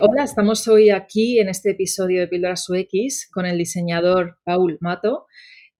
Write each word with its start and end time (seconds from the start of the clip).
Hola, 0.00 0.24
estamos 0.24 0.66
hoy 0.66 0.90
aquí 0.90 1.38
en 1.40 1.48
este 1.48 1.72
episodio 1.72 2.20
de 2.20 2.28
Píldoras 2.28 2.68
UX 2.68 3.28
con 3.30 3.44
el 3.44 3.58
diseñador 3.58 4.38
Paul 4.44 4.78
Mato 4.80 5.26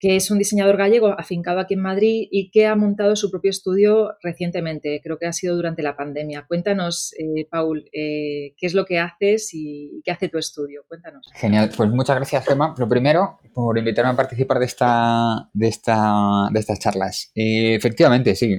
que 0.00 0.16
es 0.16 0.30
un 0.30 0.38
diseñador 0.38 0.78
gallego 0.78 1.08
afincado 1.08 1.60
aquí 1.60 1.74
en 1.74 1.80
Madrid 1.80 2.26
y 2.30 2.50
que 2.50 2.66
ha 2.66 2.74
montado 2.74 3.14
su 3.16 3.30
propio 3.30 3.50
estudio 3.50 4.14
recientemente, 4.22 4.98
creo 5.04 5.18
que 5.18 5.26
ha 5.26 5.32
sido 5.32 5.54
durante 5.54 5.82
la 5.82 5.94
pandemia. 5.94 6.46
Cuéntanos, 6.48 7.12
eh, 7.18 7.46
Paul, 7.50 7.84
eh, 7.92 8.54
qué 8.56 8.66
es 8.66 8.72
lo 8.72 8.86
que 8.86 8.98
haces 8.98 9.50
y 9.52 10.00
qué 10.02 10.10
hace 10.10 10.30
tu 10.30 10.38
estudio. 10.38 10.84
Cuéntanos. 10.88 11.30
Genial, 11.34 11.70
pues 11.76 11.90
muchas 11.90 12.16
gracias, 12.16 12.46
Gemma. 12.46 12.74
Lo 12.78 12.88
primero, 12.88 13.40
por 13.52 13.76
invitarme 13.76 14.12
a 14.12 14.16
participar 14.16 14.58
de, 14.58 14.64
esta, 14.64 15.50
de, 15.52 15.68
esta, 15.68 16.48
de 16.50 16.60
estas 16.60 16.78
charlas. 16.78 17.30
Eh, 17.34 17.74
efectivamente, 17.74 18.34
sí, 18.34 18.56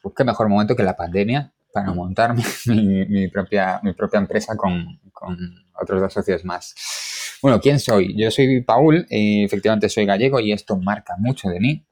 pues 0.00 0.14
qué 0.16 0.22
mejor 0.22 0.48
momento 0.48 0.76
que 0.76 0.84
la 0.84 0.96
pandemia 0.96 1.52
para 1.76 1.92
montar 1.92 2.34
mi, 2.66 3.28
propia, 3.28 3.80
mi 3.82 3.92
propia 3.92 4.18
empresa 4.18 4.56
con, 4.56 4.98
con 5.12 5.36
otros 5.78 6.00
dos 6.00 6.12
socios 6.12 6.42
más. 6.42 6.74
Bueno, 7.42 7.60
¿quién 7.60 7.78
soy? 7.78 8.14
Yo 8.16 8.30
soy 8.30 8.62
Paul, 8.62 9.06
eh, 9.10 9.44
efectivamente 9.44 9.90
soy 9.90 10.06
gallego 10.06 10.40
y 10.40 10.52
esto 10.52 10.78
marca 10.78 11.16
mucho 11.18 11.50
de 11.50 11.60
mí, 11.60 11.86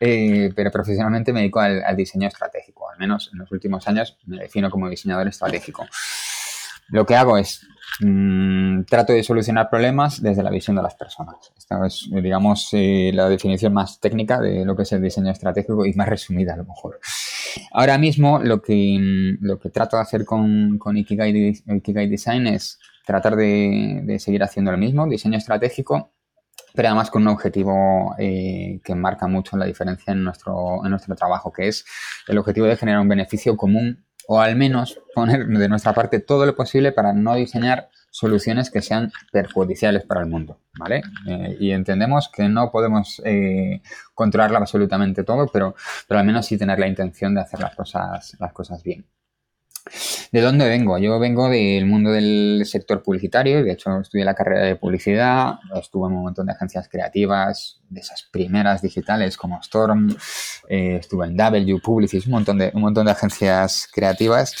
eh, 0.00 0.50
pero 0.56 0.72
profesionalmente 0.72 1.32
me 1.32 1.38
dedico 1.38 1.60
al, 1.60 1.96
diseño 1.96 2.26
estratégico, 2.26 2.90
al 2.90 2.98
menos 2.98 3.30
en 3.32 3.38
los 3.38 3.52
últimos 3.52 3.86
años 3.86 4.18
me 4.26 4.38
defino 4.38 4.70
como 4.70 4.90
diseñador 4.90 5.28
estratégico. 5.28 5.86
Lo 6.88 7.06
que 7.06 7.14
hago 7.14 7.38
es 7.38 7.64
mm, 8.00 8.82
trato 8.90 9.12
de 9.12 9.22
solucionar 9.22 9.70
problemas 9.70 10.20
desde 10.20 10.42
la 10.42 10.50
visión 10.50 10.74
de 10.74 10.82
las 10.82 10.96
personas. 10.96 11.52
Esta 11.56 11.86
es, 11.86 12.08
digamos, 12.10 12.70
eh, 12.72 13.12
la 13.14 13.28
definición 13.28 13.72
más 13.72 14.00
técnica 14.00 14.40
de 14.40 14.64
lo 14.64 14.74
que 14.74 14.82
es 14.82 14.90
el 14.90 15.02
diseño 15.02 15.30
estratégico 15.30 15.86
y 15.86 15.92
más 15.94 16.08
resumida 16.08 16.54
a 16.54 16.56
lo 16.56 16.64
mejor. 16.64 16.98
Ahora 17.72 17.98
mismo 17.98 18.38
lo 18.38 18.60
que, 18.62 18.98
mm, 18.98 19.44
lo 19.44 19.58
que 19.58 19.70
trato 19.70 19.96
de 19.96 20.02
hacer 20.02 20.24
con, 20.24 20.78
con 20.78 20.96
Ikigai, 20.96 21.62
Ikigai 21.66 22.08
Design 22.08 22.46
es 22.46 22.78
tratar 23.06 23.36
de, 23.36 24.16
seguir 24.18 24.42
haciendo 24.42 24.70
lo 24.70 24.78
mismo, 24.78 25.06
diseño 25.06 25.38
estratégico, 25.38 26.12
pero 26.74 26.88
además 26.88 27.10
con 27.10 27.22
un 27.22 27.28
objetivo 27.28 28.14
eh, 28.18 28.80
que 28.84 28.94
marca 28.94 29.26
mucho 29.26 29.56
la 29.56 29.64
diferencia 29.64 30.12
en 30.12 30.24
nuestro, 30.24 30.84
en 30.84 30.90
nuestro 30.90 31.16
trabajo, 31.16 31.50
que 31.50 31.68
es 31.68 31.84
el 32.26 32.36
objetivo 32.38 32.66
de 32.66 32.76
generar 32.76 33.00
un 33.00 33.08
beneficio 33.08 33.56
común 33.56 34.04
o 34.26 34.40
al 34.40 34.56
menos 34.56 35.00
poner 35.14 35.46
de 35.46 35.68
nuestra 35.70 35.94
parte 35.94 36.20
todo 36.20 36.44
lo 36.44 36.54
posible 36.54 36.92
para 36.92 37.14
no 37.14 37.34
diseñar 37.34 37.88
soluciones 38.10 38.70
que 38.70 38.82
sean 38.82 39.12
perjudiciales 39.32 40.04
para 40.04 40.20
el 40.20 40.26
mundo, 40.26 40.60
¿vale? 40.78 41.02
Eh, 41.26 41.56
y 41.60 41.70
entendemos 41.70 42.28
que 42.28 42.48
no 42.48 42.70
podemos 42.70 43.22
eh, 43.24 43.80
controlarlo 44.14 44.58
absolutamente 44.58 45.24
todo, 45.24 45.48
pero, 45.52 45.74
pero 46.06 46.20
al 46.20 46.26
menos 46.26 46.46
sí 46.46 46.58
tener 46.58 46.78
la 46.78 46.88
intención 46.88 47.34
de 47.34 47.42
hacer 47.42 47.60
las 47.60 47.74
cosas, 47.74 48.36
las 48.38 48.52
cosas 48.52 48.82
bien. 48.82 49.06
¿De 50.32 50.40
dónde 50.40 50.68
vengo? 50.68 50.98
Yo 50.98 51.18
vengo 51.18 51.48
del 51.48 51.86
mundo 51.86 52.12
del 52.12 52.62
sector 52.66 53.02
publicitario, 53.02 53.64
de 53.64 53.72
hecho 53.72 54.00
estudié 54.00 54.24
la 54.24 54.34
carrera 54.34 54.66
de 54.66 54.76
publicidad, 54.76 55.54
estuve 55.74 56.08
en 56.08 56.16
un 56.16 56.22
montón 56.24 56.46
de 56.46 56.52
agencias 56.52 56.88
creativas, 56.88 57.80
de 57.90 58.00
esas 58.00 58.22
primeras 58.22 58.82
digitales 58.82 59.36
como 59.36 59.60
Storm, 59.60 60.14
eh, 60.68 60.96
estuve 61.00 61.26
en 61.26 61.36
W, 61.36 61.80
Publicis, 61.82 62.26
un 62.26 62.32
montón, 62.32 62.58
de, 62.58 62.70
un 62.74 62.82
montón 62.82 63.06
de 63.06 63.12
agencias 63.12 63.88
creativas, 63.92 64.54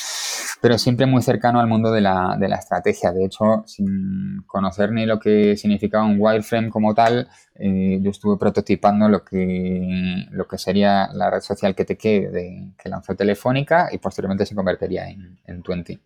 pero 0.60 0.78
siempre 0.78 1.06
muy 1.06 1.22
cercano 1.22 1.60
al 1.60 1.66
mundo 1.66 1.90
de 1.90 2.00
la, 2.00 2.36
de 2.38 2.48
la 2.48 2.56
estrategia. 2.56 3.12
De 3.12 3.24
hecho, 3.24 3.64
sin 3.66 4.42
conocer 4.46 4.92
ni 4.92 5.06
lo 5.06 5.18
que 5.18 5.56
significaba 5.56 6.04
un 6.04 6.16
wireframe 6.18 6.70
como 6.70 6.94
tal, 6.94 7.28
eh, 7.54 7.98
yo 8.00 8.10
estuve 8.10 8.38
prototipando 8.38 9.08
lo 9.08 9.24
que, 9.24 10.26
lo 10.30 10.46
que 10.46 10.58
sería 10.58 11.08
la 11.12 11.30
red 11.30 11.40
social 11.40 11.74
que 11.74 11.84
te 11.84 11.96
quede 11.96 12.72
que 12.78 12.88
lanzó 12.88 13.14
Telefónica 13.14 13.88
y 13.92 13.98
posteriormente 13.98 14.46
se 14.46 14.54
convertiría 14.54 15.08
en, 15.08 15.38
en 15.46 15.62
20. 15.62 16.00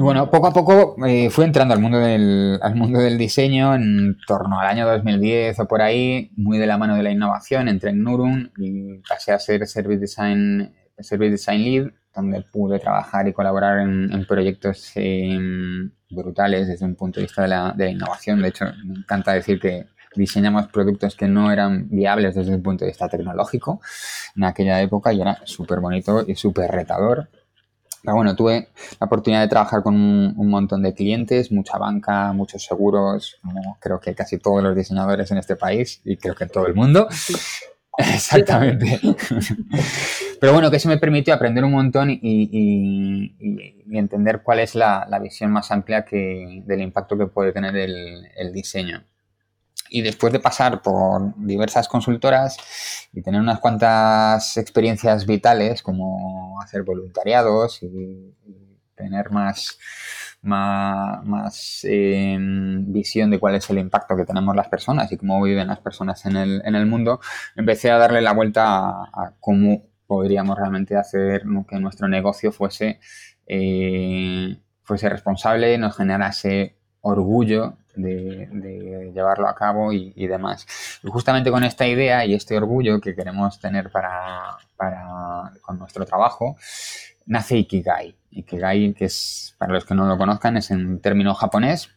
Bueno, 0.00 0.30
poco 0.30 0.46
a 0.46 0.52
poco 0.52 0.94
eh, 1.08 1.28
fui 1.28 1.44
entrando 1.44 1.74
al 1.74 1.80
mundo, 1.80 1.98
del, 1.98 2.60
al 2.62 2.76
mundo 2.76 3.00
del 3.00 3.18
diseño 3.18 3.74
en 3.74 4.16
torno 4.28 4.60
al 4.60 4.68
año 4.68 4.86
2010 4.86 5.58
o 5.58 5.66
por 5.66 5.82
ahí, 5.82 6.30
muy 6.36 6.56
de 6.56 6.68
la 6.68 6.78
mano 6.78 6.94
de 6.94 7.02
la 7.02 7.10
innovación, 7.10 7.66
entré 7.66 7.90
en 7.90 8.04
Nurum 8.04 8.48
y 8.58 8.98
pasé 9.08 9.32
a 9.32 9.40
ser 9.40 9.66
Service 9.66 9.98
Design, 9.98 10.72
Service 11.00 11.32
Design 11.32 11.64
Lead, 11.64 11.90
donde 12.14 12.42
pude 12.42 12.78
trabajar 12.78 13.26
y 13.26 13.32
colaborar 13.32 13.80
en, 13.80 14.24
proyectos 14.24 14.92
em, 14.94 15.90
brutales 16.10 16.68
desde 16.68 16.86
un 16.86 16.94
punto 16.94 17.18
de 17.18 17.26
vista 17.26 17.42
de 17.42 17.48
la, 17.48 17.74
de 17.76 17.90
innovación. 17.90 18.40
De 18.40 18.48
hecho, 18.50 18.66
me 18.84 19.00
encanta 19.00 19.32
decir 19.32 19.58
que 19.58 19.86
diseñamos 20.14 20.68
productos 20.68 21.16
que 21.16 21.26
no 21.26 21.50
eran 21.50 21.88
viables 21.90 22.36
desde 22.36 22.54
un 22.54 22.62
punto 22.62 22.84
de 22.84 22.92
vista 22.92 23.08
tecnológico 23.08 23.80
en 24.36 24.44
aquella 24.44 24.80
época 24.80 25.12
y 25.12 25.20
era 25.20 25.40
súper 25.44 25.80
bonito 25.80 26.24
y 26.24 26.36
súper 26.36 26.70
retador. 26.70 27.28
Pero 28.02 28.16
bueno, 28.16 28.36
tuve 28.36 28.68
la 29.00 29.06
oportunidad 29.06 29.42
de 29.42 29.48
trabajar 29.48 29.82
con 29.82 29.94
un, 29.94 30.48
montón 30.48 30.82
de 30.82 30.94
clientes, 30.94 31.50
mucha 31.50 31.78
banca, 31.78 32.32
muchos 32.32 32.64
seguros, 32.64 33.38
como 33.42 33.76
creo 33.80 34.00
que 34.00 34.14
casi 34.14 34.38
todos 34.38 34.62
los 34.62 34.76
diseñadores 34.76 35.30
en 35.30 35.38
este 35.38 35.56
país 35.56 36.00
y 36.04 36.16
creo 36.16 36.34
que 36.34 36.44
en 36.44 36.50
todo 36.50 36.66
el 36.66 36.74
mundo. 36.74 37.08
Exactamente. 37.98 39.00
Pero 40.40 40.52
bueno, 40.52 40.70
que 40.70 40.76
eso 40.76 40.88
me 40.88 40.98
permitió 40.98 41.34
aprender 41.34 41.64
un 41.64 41.72
montón 41.72 42.10
y, 42.10 43.34
entender 43.90 44.42
cuál 44.42 44.60
es 44.60 44.76
la, 44.76 45.06
visión 45.20 45.50
más 45.50 45.72
amplia 45.72 46.04
que, 46.04 46.62
del 46.64 46.80
impacto 46.80 47.18
que 47.18 47.26
puede 47.26 47.52
tener 47.52 47.74
el, 47.76 48.52
diseño. 48.52 49.02
Y 49.90 50.02
después 50.02 50.32
de 50.32 50.40
pasar 50.40 50.82
por 50.82 51.34
diversas 51.36 51.88
consultoras 51.88 52.56
y 53.12 53.22
tener 53.22 53.40
unas 53.40 53.60
cuantas 53.60 54.56
experiencias 54.56 55.26
vitales, 55.26 55.82
como 55.82 56.60
hacer 56.60 56.82
voluntariados 56.82 57.82
y 57.82 58.34
tener 58.94 59.30
más 59.30 59.78
más, 60.42 61.80
em, 61.84 62.92
visión 62.92 63.30
de 63.30 63.38
cuál 63.38 63.56
es 63.56 63.68
el 63.70 63.78
impacto 63.78 64.16
que 64.16 64.24
tenemos 64.24 64.54
las 64.56 64.68
personas 64.68 65.10
y 65.12 65.16
cómo 65.16 65.42
viven 65.42 65.68
las 65.68 65.80
personas 65.80 66.24
en 66.26 66.36
el, 66.36 66.62
en 66.64 66.74
el 66.74 66.86
mundo, 66.86 67.20
empecé 67.56 67.90
a 67.90 67.98
darle 67.98 68.20
la 68.22 68.32
vuelta 68.32 68.64
a, 68.66 69.34
cómo 69.40 69.82
podríamos 70.06 70.56
realmente 70.58 70.96
hacer 70.96 71.42
que 71.68 71.78
nuestro 71.78 72.08
negocio 72.08 72.52
fuese, 72.52 73.00
eh, 73.46 74.56
fuese 74.82 75.08
responsable, 75.08 75.76
nos 75.78 75.96
generase 75.96 76.77
orgullo 77.08 77.74
de, 77.94 79.10
llevarlo 79.12 79.48
a 79.48 79.54
cabo 79.54 79.92
y, 79.92 80.26
demás. 80.26 80.66
Y 81.02 81.08
justamente 81.08 81.50
con 81.50 81.64
esta 81.64 81.86
idea 81.86 82.24
y 82.24 82.34
este 82.34 82.56
orgullo 82.56 83.00
que 83.00 83.14
queremos 83.14 83.58
tener 83.60 83.90
para, 83.90 84.56
para, 84.76 85.52
con 85.62 85.78
nuestro 85.78 86.04
trabajo, 86.04 86.56
nace 87.26 87.56
Ikigai. 87.56 88.14
Ikigai, 88.30 88.94
que 88.94 89.06
es, 89.06 89.54
para 89.58 89.72
los 89.72 89.84
que 89.84 89.94
no 89.94 90.06
lo 90.06 90.16
conozcan, 90.16 90.56
es 90.56 90.70
un 90.70 91.00
término 91.00 91.34
japonés 91.34 91.90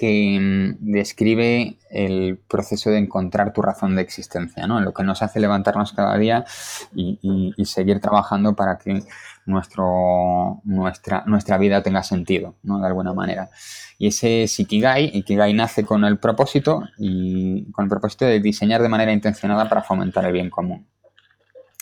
que 0.00 0.38
mm, 0.40 0.92
describe 0.92 1.76
el 1.90 2.40
proceso 2.48 2.88
de 2.88 2.96
encontrar 2.96 3.52
tu 3.52 3.60
razón 3.60 3.96
de 3.96 4.00
existencia, 4.00 4.66
¿no? 4.66 4.80
Lo 4.80 4.94
que 4.94 5.04
nos 5.04 5.20
hace 5.20 5.40
levantarnos 5.40 5.92
cada 5.92 6.16
día 6.16 6.46
y, 6.94 7.52
seguir 7.66 8.00
trabajando 8.00 8.56
para 8.56 8.78
que 8.78 9.02
nuestro, 9.44 10.62
nuestra, 10.64 11.22
nuestra 11.26 11.58
vida 11.58 11.82
tenga 11.82 12.02
sentido, 12.02 12.54
¿no? 12.62 12.80
De 12.80 12.86
alguna 12.86 13.12
manera. 13.12 13.50
Y 13.98 14.06
ese 14.06 14.44
es 14.44 14.58
Ikigai. 14.58 15.10
Ikigai 15.18 15.52
nace 15.52 15.84
con 15.84 16.02
el 16.04 16.18
propósito 16.18 16.82
y 16.96 17.70
con 17.72 17.84
el 17.84 17.90
propósito 17.90 18.24
de 18.24 18.40
diseñar 18.40 18.80
de 18.80 18.88
manera 18.88 19.12
intencionada 19.12 19.68
para 19.68 19.82
fomentar 19.82 20.24
el 20.24 20.32
bien 20.32 20.48
común. 20.48 20.86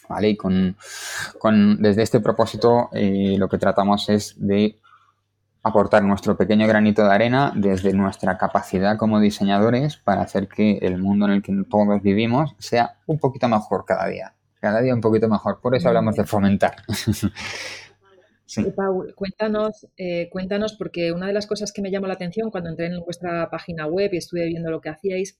¿vale? 0.08 0.31
Y 0.31 0.37
con, 0.37 0.76
desde 1.78 2.02
este 2.02 2.19
propósito 2.19 2.88
eh, 2.93 3.37
lo 3.38 3.48
que 3.48 3.58
tratamos 3.58 4.08
es 4.08 4.34
de 4.38 4.81
aportar 5.69 6.03
nuestro 6.03 6.37
pequeño 6.37 6.67
granito 6.67 7.05
de 7.05 7.15
arena 7.15 7.53
desde 7.55 7.93
nuestra 7.93 8.37
capacidad 8.37 8.97
como 8.97 9.20
diseñadores 9.20 9.97
para 9.97 10.23
hacer 10.23 10.49
que 10.49 10.79
el 10.82 10.99
mundo 10.99 11.26
en 11.26 11.32
el 11.32 11.43
que 11.43 11.53
todos 11.69 12.03
vivimos 12.03 12.55
sea 12.59 12.99
un 13.06 13.19
poquito 13.19 13.49
mejor 13.49 13.85
cada 13.87 14.09
día. 14.09 14.35
Cada 14.61 14.81
día 14.81 14.94
un 14.94 15.00
poquito 15.00 15.29
mejor. 15.29 15.61
Por 15.61 15.75
eso 15.76 15.88
hablamos 15.88 16.17
de 16.17 16.25
fomentar. 16.25 16.76
Sí. 18.50 18.65
Paul, 18.75 19.15
cuéntanos, 19.15 19.87
eh, 19.99 20.31
cuéntanos, 20.31 20.73
porque 20.73 21.12
una 21.12 21.26
de 21.26 21.35
las 21.35 21.47
cosas 21.47 21.70
que 21.70 21.82
me 21.82 21.91
llamó 21.91 22.06
la 22.06 22.15
atención 22.15 22.50
cuando 22.50 22.70
entré 22.70 22.87
en 22.87 22.99
vuestra 23.05 23.50
página 23.50 23.87
web 23.87 24.09
y 24.15 24.17
estuve 24.17 24.47
viendo 24.47 24.70
lo 24.70 24.81
que 24.81 24.88
hacíais, 24.88 25.38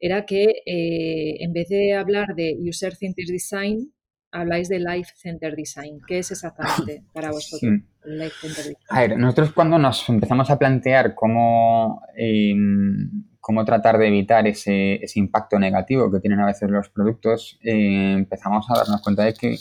era 0.00 0.26
que 0.26 0.46
eh, 0.66 1.44
en 1.44 1.52
vez 1.52 1.68
de 1.68 1.94
hablar 1.94 2.34
de 2.34 2.56
User 2.68 2.96
Centered 2.96 3.30
Design, 3.30 3.92
habláis 4.32 4.68
de 4.68 4.78
Life 4.78 5.12
Center 5.16 5.54
Design. 5.56 6.00
¿Qué 6.06 6.18
es 6.18 6.30
exactamente 6.30 7.02
para 7.12 7.30
vosotros 7.30 7.62
el 8.04 8.18
Life 8.18 8.34
Center 8.40 8.64
Design? 8.64 8.76
A 8.88 9.00
ver, 9.00 9.18
nosotros 9.18 9.52
cuando 9.52 9.78
nos 9.78 10.08
empezamos 10.08 10.50
a 10.50 10.58
plantear 10.58 11.14
cómo, 11.14 12.02
em, 12.16 13.24
cómo 13.40 13.64
tratar 13.64 13.98
de 13.98 14.08
evitar 14.08 14.46
ese, 14.46 14.96
ese, 15.02 15.18
impacto 15.18 15.58
negativo 15.58 16.10
que 16.10 16.20
tienen 16.20 16.40
a 16.40 16.46
veces 16.46 16.70
los 16.70 16.88
productos, 16.88 17.58
eh, 17.62 18.12
empezamos 18.12 18.66
a 18.70 18.78
darnos 18.78 19.02
cuenta 19.02 19.24
de 19.24 19.34
que 19.34 19.56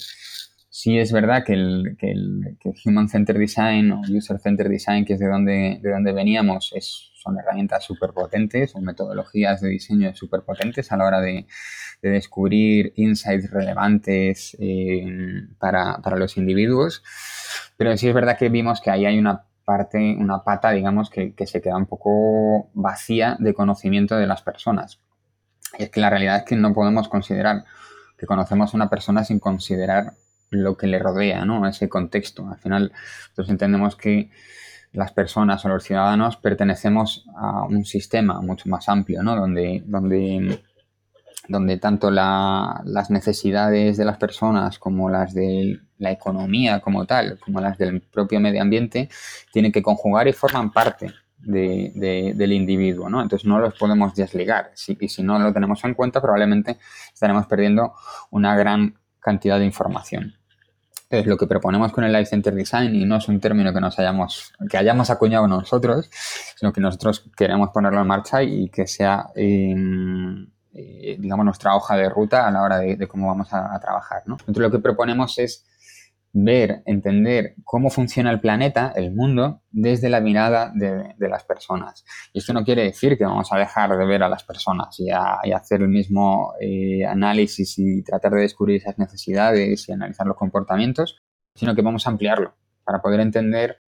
sí 0.80 0.98
es 0.98 1.12
verdad 1.12 1.44
que 1.44 1.52
el, 1.52 1.98
que 2.00 2.10
el 2.10 2.56
Human 2.86 3.10
Center 3.10 3.38
Design 3.38 3.92
o 3.92 4.02
User 4.10 4.40
Center 4.40 4.70
Design, 4.70 5.04
que 5.04 5.14
es 5.16 5.20
de 5.20 5.28
donde, 5.28 5.80
de 5.84 5.92
donde 5.92 6.14
veníamos, 6.14 6.72
es, 6.74 7.12
son 7.16 7.38
herramientas 7.38 7.84
súper 7.84 8.12
potentes, 8.12 8.72
son 8.72 8.86
metodologías 8.86 9.60
de 9.60 9.68
diseño 9.68 10.16
súper 10.16 10.44
potentes 10.44 10.90
a 10.94 10.96
la 10.96 11.06
hora 11.06 11.20
de, 11.20 11.48
de 12.02 12.10
descubrir 12.10 12.94
insights 12.96 13.52
relevantes 13.52 14.56
eh, 14.58 15.04
para, 15.60 15.98
para, 15.98 16.16
los 16.16 16.38
individuos. 16.38 17.04
Pero 17.76 17.98
sí 17.98 18.08
es 18.08 18.14
verdad 18.14 18.38
que 18.38 18.48
vimos 18.48 18.80
que 18.80 18.90
ahí 18.90 19.06
hay 19.06 19.20
una 19.20 19.44
parte, 19.66 20.16
una 20.18 20.46
pata, 20.46 20.72
digamos, 20.72 21.10
que, 21.10 21.34
que 21.34 21.46
se 21.46 21.62
queda 21.62 21.76
un 21.76 21.88
poco 21.88 22.70
vacía 22.74 23.36
de 23.38 23.54
conocimiento 23.54 24.16
de 24.16 24.28
las 24.28 24.44
personas. 24.44 25.02
Y 25.78 25.84
es 25.84 25.90
que 25.90 26.00
la 26.00 26.10
realidad 26.10 26.38
es 26.38 26.44
que 26.44 26.56
no 26.56 26.74
podemos 26.74 27.10
considerar 27.10 27.66
que 28.18 28.26
conocemos 28.26 28.74
a 28.74 28.78
una 28.78 28.90
persona 28.90 29.26
sin 29.26 29.40
considerar 29.40 30.14
lo 30.50 30.78
que 30.78 30.88
le 30.88 31.00
rodea, 31.00 31.46
¿no? 31.46 31.68
Ese 31.68 31.90
contexto. 31.90 32.48
Al 32.50 32.58
final, 32.58 32.92
nosotros 32.92 33.50
entendemos 33.50 33.96
que 33.96 34.30
las 34.92 35.12
personas 35.12 35.64
o 35.66 35.70
los 35.70 35.84
ciudadanos 35.84 36.38
pertenecemos 36.38 37.26
a 37.36 37.64
un 37.64 37.86
sistema 37.86 38.42
mucho 38.42 38.70
más 38.70 38.90
amplio, 38.90 39.22
¿no? 39.22 39.36
Donde, 39.36 39.84
donde, 39.86 40.64
donde 41.48 41.78
tanto 41.78 42.10
las 42.10 43.10
necesidades 43.10 43.98
de 43.98 44.06
las 44.06 44.18
personas 44.18 44.80
como 44.80 45.10
las 45.10 45.34
de 45.34 45.80
la 46.00 46.12
economía 46.12 46.80
como 46.80 47.06
tal, 47.06 47.38
como 47.40 47.62
las 47.62 47.78
del 47.78 48.02
propio 48.02 48.40
medio 48.40 48.62
ambiente, 48.62 49.10
tienen 49.52 49.72
que 49.72 49.84
conjugar 49.84 50.28
y 50.28 50.34
forman 50.34 50.72
parte 50.72 51.14
de, 51.38 52.34
del 52.36 52.54
individuo, 52.54 53.10
¿no? 53.10 53.22
Entonces 53.22 53.48
no 53.48 53.60
los 53.60 53.78
podemos 53.78 54.16
desligar. 54.16 54.72
y 55.00 55.08
si 55.08 55.24
no 55.24 55.38
lo 55.38 55.54
tenemos 55.54 55.84
en 55.84 55.94
cuenta, 55.94 56.22
probablemente 56.22 56.78
estaremos 57.14 57.46
perdiendo 57.46 57.94
una 58.32 58.56
gran 58.56 58.96
cantidad 59.20 59.60
de 59.60 59.66
información 59.66 60.39
es 61.10 61.26
lo 61.26 61.38
que 61.38 61.48
proponemos 61.48 61.92
con 61.92 62.04
el 62.04 62.14
Life 62.14 62.28
Center 62.28 62.54
Design 62.54 62.96
y 62.96 63.06
no 63.06 63.18
es 63.18 63.28
un 63.28 63.40
término 63.40 63.74
que 63.74 63.82
nos 63.82 63.98
hayamos, 63.98 64.54
que 64.70 64.78
hayamos 64.78 65.10
acuñado 65.10 65.48
nosotros, 65.48 66.10
sino 66.56 66.72
que 66.72 66.82
nosotros 66.82 67.26
queremos 67.36 67.70
ponerlo 67.70 68.02
en 68.02 68.08
marcha 68.08 68.44
y 68.44 68.70
que 68.70 68.86
sea, 68.86 69.28
em, 69.36 70.48
eh, 70.74 71.18
digamos, 71.20 71.46
nuestra 71.46 71.76
hoja 71.76 71.96
de 71.96 72.10
ruta 72.10 72.48
a 72.48 72.52
la 72.52 72.62
hora 72.62 72.78
de, 72.78 73.08
cómo 73.08 73.28
vamos 73.28 73.52
a, 73.54 73.80
trabajar. 73.80 74.22
¿no? 74.28 74.38
Lo 74.48 74.70
que 74.70 74.80
proponemos 74.80 75.40
es 75.40 75.66
ver, 76.34 76.84
entender 76.86 77.56
cómo 77.64 77.90
funciona 77.90 78.32
el 78.32 78.40
planeta, 78.40 78.94
el 78.96 79.14
mundo, 79.14 79.62
desde 79.72 80.10
la 80.10 80.22
mirada 80.22 80.72
de, 80.74 81.16
las 81.28 81.44
personas. 81.44 82.06
Y 82.34 82.40
esto 82.40 82.54
no 82.54 82.64
quiere 82.64 82.84
decir 82.84 83.18
que 83.18 83.26
vamos 83.26 83.52
a 83.52 83.58
dejar 83.58 83.98
de 83.98 84.06
ver 84.06 84.24
a 84.24 84.30
las 84.30 84.44
personas 84.44 85.00
y, 85.00 85.10
a, 85.10 85.40
hacer 85.56 85.82
el 85.82 85.90
mismo 85.90 86.54
eh, 86.60 87.06
análisis 87.06 87.78
y 87.78 88.04
tratar 88.04 88.34
de 88.34 88.42
descubrir 88.42 88.78
esas 88.78 88.98
necesidades 88.98 89.88
y 89.88 89.92
analizar 89.92 90.28
los 90.28 90.38
comportamientos, 90.38 91.22
sino 91.56 91.76
que 91.76 91.82
vamos 91.82 92.06
a 92.06 92.12
ampliarlo 92.12 92.56
para 92.84 93.02
poder 93.02 93.20
entender 93.20 93.82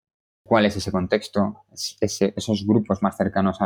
cuál 0.43 0.65
es 0.65 0.75
ese 0.75 0.91
contexto, 0.91 1.63
esos 1.71 2.65
grupos 2.65 3.03
más 3.03 3.15
cercanos 3.15 3.59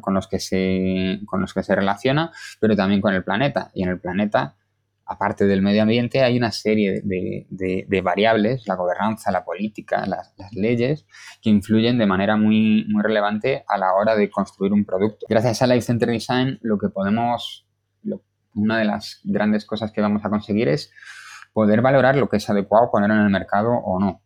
con, 0.00 0.14
los 0.14 0.26
que 0.26 0.40
se, 0.40 1.20
con 1.26 1.42
los 1.42 1.52
que 1.52 1.62
se 1.62 1.74
relaciona, 1.74 2.32
pero 2.60 2.74
también 2.74 3.02
con 3.02 3.12
el 3.12 3.22
planeta. 3.22 3.70
Y 3.74 3.82
en 3.82 3.90
el 3.90 4.00
planeta 4.00 4.56
aparte 5.06 5.46
del 5.46 5.62
medio 5.62 5.82
ambiente, 5.82 6.22
hay 6.22 6.36
una 6.36 6.50
serie 6.52 7.02
de, 7.02 8.00
variables, 8.02 8.66
la 8.66 8.74
gobernanza, 8.74 9.30
la 9.30 9.44
política, 9.44 10.06
las, 10.06 10.34
leyes, 10.52 11.06
que 11.42 11.50
influyen 11.50 11.98
de 11.98 12.06
manera 12.06 12.36
muy, 12.36 12.86
muy 12.88 13.02
relevante 13.02 13.64
a 13.68 13.78
la 13.78 13.94
hora 13.94 14.16
de 14.16 14.30
construir 14.30 14.72
un 14.72 14.84
producto. 14.84 15.26
Gracias 15.28 15.62
a 15.62 15.66
Life 15.66 15.82
Center 15.82 16.08
Design, 16.08 16.58
lo 16.62 16.78
que 16.78 16.88
podemos, 16.88 17.66
una 18.54 18.78
de 18.78 18.84
las 18.84 19.20
grandes 19.24 19.64
cosas 19.64 19.92
que 19.92 20.00
vamos 20.00 20.24
a 20.24 20.30
conseguir 20.30 20.68
es 20.68 20.90
poder 21.52 21.82
valorar 21.82 22.16
lo 22.16 22.28
que 22.28 22.38
es 22.38 22.48
adecuado 22.50 22.90
poner 22.90 23.10
en 23.10 23.18
el 23.18 23.30
mercado 23.30 23.72
o 23.72 24.00
no. 24.00 24.22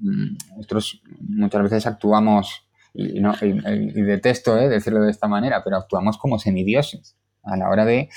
Mm, 0.00 0.36
nosotros 0.56 1.02
muchas 1.20 1.62
veces 1.62 1.86
actuamos, 1.86 2.68
y, 2.94 3.20
no, 3.20 3.34
detesto 3.40 4.58
eh, 4.58 4.68
decirlo 4.68 5.02
de 5.02 5.10
esta 5.10 5.28
manera, 5.28 5.62
pero 5.64 5.76
actuamos 5.76 6.18
como 6.18 6.38
semidioses 6.38 7.16
a 7.42 7.56
la 7.56 7.68
hora 7.68 7.84
de 7.84 8.08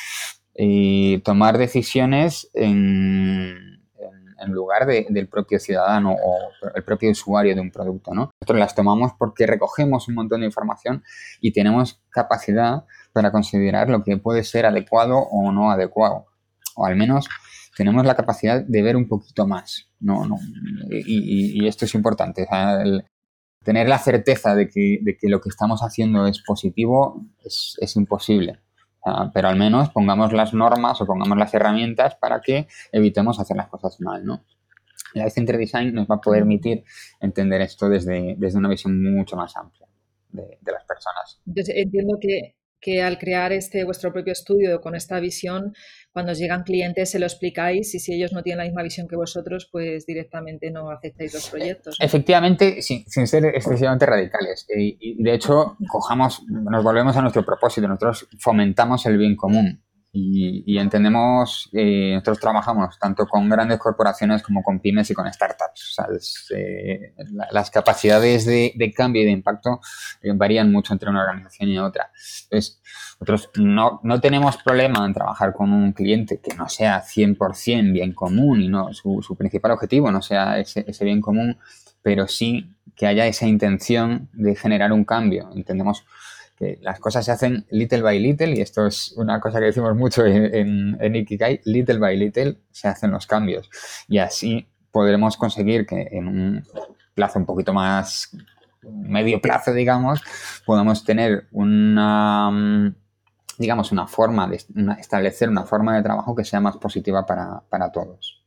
y 0.57 1.19
tomar 1.19 1.57
decisiones 1.57 2.49
en, 2.53 3.75
lugar 4.47 4.85
del 4.85 5.27
propio 5.27 5.59
ciudadano 5.59 6.13
o 6.13 6.37
el 6.75 6.83
propio 6.83 7.09
usuario 7.09 7.55
de 7.55 7.61
un 7.61 7.71
producto. 7.71 8.13
¿no? 8.13 8.29
Nosotros 8.39 8.59
las 8.59 8.75
tomamos 8.75 9.13
porque 9.17 9.47
recogemos 9.47 10.07
un 10.07 10.15
montón 10.15 10.41
de 10.41 10.45
información 10.45 11.03
y 11.41 11.51
tenemos 11.51 12.03
capacidad 12.09 12.85
para 13.11 13.31
considerar 13.31 13.89
lo 13.89 14.03
que 14.03 14.17
puede 14.17 14.43
ser 14.43 14.67
adecuado 14.67 15.17
o 15.17 15.51
no 15.51 15.71
adecuado. 15.71 16.27
O 16.75 16.85
al 16.85 16.95
menos 16.95 17.27
tenemos 17.75 18.05
la 18.05 18.15
capacidad 18.15 18.63
de 18.63 18.81
ver 18.83 18.95
un 18.95 19.07
poquito 19.07 19.47
más. 19.47 19.89
No, 19.99 20.27
no. 20.27 20.37
Y, 20.91 21.65
esto 21.67 21.85
es 21.85 21.95
importante. 21.95 22.47
tener 23.63 23.89
la 23.89 23.97
certeza 23.97 24.53
de 24.53 24.69
que, 24.69 24.99
de 25.01 25.17
que, 25.17 25.27
lo 25.27 25.41
que 25.41 25.49
estamos 25.49 25.81
haciendo 25.81 26.27
es 26.27 26.43
positivo 26.45 27.25
es 27.43 27.95
imposible. 27.95 28.59
Ah, 29.05 29.29
pero 29.33 29.47
al 29.47 29.55
menos 29.55 29.89
pongamos 29.89 30.33
las 30.33 30.53
normas 30.53 30.99
o 30.99 31.05
pongamos 31.05 31.37
las 31.37 31.53
herramientas 31.53 32.15
para 32.15 32.41
que 32.41 32.67
evitemos 32.91 33.39
hacer 33.39 33.55
las 33.55 33.67
cosas 33.67 34.01
mal, 34.01 34.25
¿no? 34.25 34.43
El 35.13 35.31
Center 35.31 35.57
Design 35.57 35.93
nos 35.93 36.07
va 36.07 36.15
a 36.15 36.21
permitir 36.21 36.83
entender 37.21 37.61
esto 37.61 37.87
desde, 37.87 38.35
desde 38.37 38.57
una 38.57 38.67
visión 38.67 39.01
mucho 39.13 39.35
más 39.35 39.55
amplia 39.55 39.87
de, 40.29 40.57
de 40.59 40.71
las 40.71 40.83
personas. 40.83 41.39
Entonces, 41.45 41.75
entiendo 41.77 42.17
que 42.19 42.55
que 42.85 43.01
al 43.01 43.17
crear 43.17 43.51
este 43.51 43.83
vuestro 43.83 44.13
propio 44.13 44.31
estudio 44.31 44.79
con 44.79 44.93
esta 44.93 45.19
visión, 45.19 45.73
cuando 46.15 46.31
llegan 46.31 46.63
clientes 46.63 47.11
se 47.11 47.19
lo 47.19 47.25
explicáis 47.25 47.93
y 47.93 47.99
si 47.99 48.13
ellos 48.13 48.31
no 48.31 48.41
tienen 48.41 48.59
la 48.59 48.63
misma 48.63 48.83
visión 48.83 49.05
que 49.05 49.17
vosotros, 49.17 49.67
pues 49.69 50.05
directamente 50.05 50.71
no 50.71 50.89
aceptáis 50.89 51.33
los 51.33 51.49
proyectos. 51.49 51.97
Efectivamente, 51.99 52.81
sin, 52.81 53.05
sin 53.05 53.27
ser 53.27 53.43
excesivamente 53.47 54.05
radicales. 54.05 54.65
Y, 54.73 55.21
de 55.21 55.33
hecho, 55.33 55.75
cojamos, 55.89 56.41
nos 56.47 56.81
volvemos 56.85 57.17
a 57.17 57.21
nuestro 57.21 57.43
propósito, 57.43 57.89
nosotros 57.89 58.29
fomentamos 58.39 59.05
el 59.07 59.17
bien 59.17 59.35
común. 59.35 59.83
Y, 60.17 60.77
entendemos, 60.77 61.69
eh, 61.73 62.11
nosotros 62.13 62.39
trabajamos 62.39 62.97
tanto 62.97 63.27
con 63.27 63.49
grandes 63.49 63.77
corporaciones 63.79 64.41
como 64.41 64.63
con 64.63 64.79
pymes 64.79 65.11
y 65.11 65.13
con 65.13 65.31
startups. 65.31 65.97
Eh, 66.55 67.13
las 67.51 67.69
capacidades 67.69 68.45
de, 68.45 68.93
cambio 68.95 69.23
y 69.23 69.25
de 69.25 69.31
impacto 69.31 69.81
eh, 70.21 70.31
varían 70.33 70.71
mucho 70.71 70.93
entre 70.93 71.09
una 71.09 71.19
organización 71.19 71.69
y 71.69 71.79
otra. 71.79 72.11
Entonces, 72.43 72.81
nosotros 73.19 73.49
no, 73.57 73.99
no, 74.03 74.21
tenemos 74.21 74.55
problema 74.55 75.05
en 75.05 75.13
trabajar 75.13 75.51
con 75.51 75.73
un 75.73 75.91
cliente 75.91 76.39
que 76.39 76.55
no 76.55 76.69
sea 76.69 77.03
100% 77.03 77.91
bien 77.91 78.13
común 78.13 78.61
y 78.61 78.69
no 78.69 78.93
su, 78.93 79.21
su 79.21 79.35
principal 79.35 79.71
objetivo 79.71 80.09
no 80.11 80.21
sea 80.21 80.59
ese, 80.59 80.85
ese 80.87 81.03
bien 81.03 81.19
común, 81.19 81.57
pero 82.01 82.29
sí 82.29 82.73
que 82.95 83.05
haya 83.05 83.27
esa 83.27 83.47
intención 83.47 84.29
de 84.31 84.55
generar 84.55 84.93
un 84.93 85.03
cambio. 85.03 85.49
Entendemos 85.53 86.05
que 86.57 86.79
las 86.81 86.99
cosas 86.99 87.25
se 87.25 87.31
hacen 87.31 87.65
little 87.69 88.01
by 88.01 88.19
little 88.19 88.55
y 88.55 88.61
esto 88.61 88.87
es 88.87 89.13
una 89.17 89.39
cosa 89.39 89.59
que 89.59 89.65
decimos 89.65 89.95
mucho 89.95 90.25
en, 90.25 90.97
en, 90.99 91.15
Ikigai, 91.15 91.61
little 91.65 91.97
by 91.99 92.17
little 92.17 92.57
se 92.71 92.87
hacen 92.87 93.11
los 93.11 93.27
cambios 93.27 93.69
y 94.07 94.19
así 94.19 94.67
podremos 94.91 95.35
conseguir 95.37 95.85
que 95.85 96.07
en 96.11 96.27
un 96.27 96.63
plazo 97.13 97.39
un 97.39 97.45
poquito 97.45 97.73
más 97.73 98.31
medio 98.83 99.41
plazo, 99.41 99.73
digamos, 99.73 100.21
podamos 100.65 101.03
tener 101.03 101.47
una 101.51 102.93
digamos 103.57 103.91
una 103.91 104.07
forma 104.07 104.47
de 104.47 104.57
establecer 104.99 105.49
una 105.49 105.63
forma 105.63 105.95
de 105.95 106.03
trabajo 106.03 106.35
que 106.35 106.43
sea 106.43 106.59
más 106.59 106.77
positiva 106.77 107.25
para, 107.25 107.61
para 107.69 107.91
todos. 107.91 108.44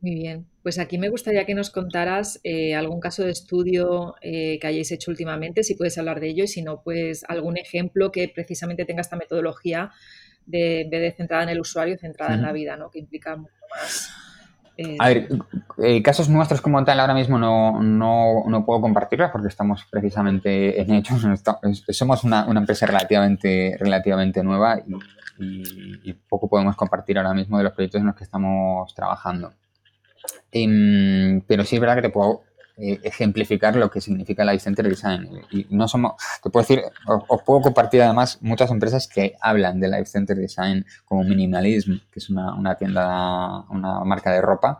Muy 0.00 0.14
bien. 0.14 0.46
Pues 0.62 0.78
aquí 0.78 0.98
me 0.98 1.10
gustaría 1.10 1.44
que 1.44 1.54
nos 1.54 1.70
contaras 1.70 2.40
eh, 2.42 2.74
algún 2.74 3.00
caso 3.00 3.22
de 3.22 3.30
estudio 3.30 4.14
eh, 4.22 4.58
que 4.58 4.66
hayáis 4.66 4.90
hecho 4.92 5.10
últimamente, 5.10 5.62
si 5.62 5.74
puedes 5.74 5.96
hablar 5.98 6.20
de 6.20 6.28
ello, 6.28 6.44
y 6.44 6.48
si 6.48 6.62
no, 6.62 6.82
pues 6.82 7.24
algún 7.28 7.58
ejemplo 7.58 8.10
que 8.10 8.28
precisamente 8.28 8.84
tenga 8.84 9.02
esta 9.02 9.16
metodología 9.16 9.90
de, 10.46 10.82
en 10.82 10.90
vez 10.90 11.02
de 11.02 11.12
centrada 11.12 11.42
en 11.42 11.50
el 11.50 11.60
usuario, 11.60 11.98
centrada 11.98 12.34
en 12.34 12.42
la 12.42 12.52
vida, 12.52 12.76
¿no? 12.76 12.90
Que 12.90 12.98
implica 12.98 13.36
mucho 13.36 13.52
más. 13.70 14.10
Eh, 14.76 14.96
A 14.98 15.08
ver, 15.08 15.28
casos 16.02 16.30
nuestros 16.30 16.62
como 16.62 16.82
tal 16.82 16.98
ahora 17.00 17.12
mismo 17.12 17.38
no, 17.38 17.82
no, 17.82 18.44
no 18.46 18.64
puedo 18.64 18.80
compartirlos 18.80 19.30
porque 19.30 19.48
estamos 19.48 19.86
precisamente 19.90 20.80
en 20.80 20.94
hechos. 20.94 21.22
Somos 21.90 22.24
una, 22.24 22.46
una 22.46 22.60
empresa 22.60 22.86
relativamente, 22.86 23.76
relativamente 23.78 24.42
nueva 24.42 24.80
y, 25.38 26.10
y 26.10 26.12
poco 26.14 26.48
podemos 26.48 26.74
compartir 26.76 27.18
ahora 27.18 27.34
mismo 27.34 27.58
de 27.58 27.64
los 27.64 27.74
proyectos 27.74 28.00
en 28.00 28.06
los 28.06 28.16
que 28.16 28.24
estamos 28.24 28.94
trabajando. 28.94 29.52
Em, 30.52 31.40
pero 31.46 31.64
sí 31.64 31.76
es 31.76 31.80
verdad 31.80 31.96
que 31.96 32.02
te 32.02 32.10
puedo 32.10 32.42
eh, 32.82 32.98
ejemplificar 33.02 33.76
lo 33.76 33.90
que 33.90 34.00
significa 34.00 34.42
Life 34.42 34.60
Center 34.60 34.88
Design. 34.88 35.28
Y 35.50 35.66
no 35.68 35.86
somos, 35.86 36.14
te 36.42 36.48
puedo 36.48 36.62
decir, 36.62 36.82
os, 37.06 37.42
puedo 37.42 37.60
compartir 37.60 38.00
además 38.00 38.38
muchas 38.40 38.70
empresas 38.70 39.06
que 39.06 39.34
hablan 39.42 39.80
de 39.80 39.88
Life 39.88 40.06
Center 40.06 40.34
Design 40.34 40.86
como 41.04 41.22
Minimalism, 41.24 41.98
que 42.10 42.20
es 42.20 42.30
una, 42.30 42.54
una 42.54 42.76
tienda, 42.76 43.66
una 43.68 44.02
marca 44.04 44.32
de 44.32 44.40
ropa, 44.40 44.78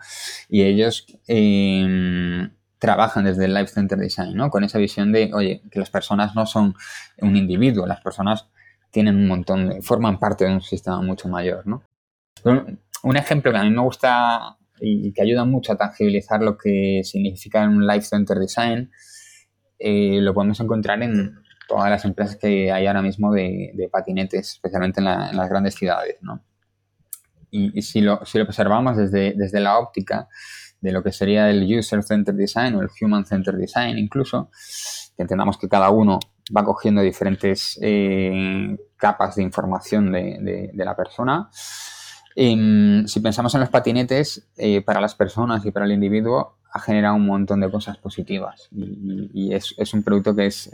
y 0.48 0.62
ellos 0.62 1.06
em, 1.26 2.50
trabajan 2.78 3.24
desde 3.24 3.44
el 3.44 3.52
Life 3.52 3.68
Center 3.74 3.98
Design, 3.98 4.34
¿no? 4.34 4.48
Con 4.48 4.64
esa 4.64 4.78
visión 4.78 5.12
de, 5.12 5.30
oye, 5.34 5.62
que 5.70 5.78
las 5.78 5.90
personas 5.90 6.34
no 6.34 6.46
son 6.46 6.74
un 7.18 7.36
individuo, 7.36 7.86
las 7.86 8.00
personas 8.00 8.48
tienen 8.90 9.16
un 9.16 9.28
montón 9.28 9.68
de, 9.68 9.82
forman 9.82 10.18
parte 10.18 10.46
de 10.46 10.54
un 10.54 10.62
sistema 10.62 11.02
mucho 11.02 11.28
mayor, 11.28 11.66
¿no? 11.66 11.82
Un 13.02 13.16
ejemplo 13.16 13.52
que 13.52 13.58
a 13.58 13.62
mí 13.62 13.70
me 13.70 13.82
gusta 13.82 14.56
y 14.80 15.12
que 15.12 15.22
ayuda 15.22 15.44
mucho 15.44 15.72
a 15.72 15.76
tangibilizar 15.76 16.42
lo 16.42 16.56
que 16.56 17.02
significa 17.04 17.62
un 17.68 17.86
Life 17.86 18.06
Center 18.06 18.38
Design, 18.38 18.90
eh, 19.82 20.20
lo 20.20 20.34
podemos 20.34 20.60
encontrar 20.60 21.02
en 21.02 21.36
todas 21.66 21.88
las 21.88 22.04
empresas 22.04 22.36
que 22.36 22.70
hay 22.70 22.86
ahora 22.86 23.00
mismo 23.00 23.32
de, 23.32 23.88
patinetes, 23.90 24.52
especialmente 24.52 25.00
en, 25.00 25.06
las 25.06 25.48
grandes 25.48 25.74
ciudades. 25.74 26.16
¿no? 26.20 26.44
Y, 27.50 27.80
si, 27.80 28.02
lo, 28.02 28.24
si, 28.26 28.36
lo, 28.38 28.44
observamos 28.44 28.98
desde, 28.98 29.32
desde 29.34 29.58
la 29.58 29.78
óptica 29.78 30.28
de 30.82 30.92
lo 30.92 31.02
que 31.02 31.12
sería 31.12 31.48
el 31.48 31.64
User 31.78 32.02
Center 32.02 32.34
Design 32.34 32.74
o 32.74 32.82
el 32.82 32.88
Human 33.00 33.24
Center 33.24 33.54
Design 33.56 33.98
incluso, 33.98 34.50
que 35.16 35.22
entendamos 35.22 35.56
que 35.56 35.68
cada 35.68 35.90
uno 35.90 36.18
va 36.54 36.62
cogiendo 36.62 37.00
diferentes 37.00 37.78
eh, 37.80 38.76
capas 38.96 39.36
de 39.36 39.42
información 39.42 40.12
de, 40.12 40.70
de 40.72 40.84
la 40.84 40.94
persona, 40.94 41.48
si 43.06 43.20
pensamos 43.20 43.54
en 43.54 43.60
los 43.60 43.68
patinetes, 43.68 44.48
eh, 44.56 44.80
para 44.80 45.00
las 45.00 45.14
personas 45.14 45.64
y 45.66 45.72
para 45.72 45.84
el 45.84 45.92
individuo 45.92 46.56
ha 46.72 46.80
generado 46.80 47.16
un 47.16 47.26
montón 47.26 47.60
de 47.60 47.70
cosas 47.70 47.98
positivas 47.98 48.68
y, 48.70 49.52
es, 49.52 49.92
un 49.92 50.02
producto 50.02 50.34
que 50.34 50.46
es, 50.46 50.70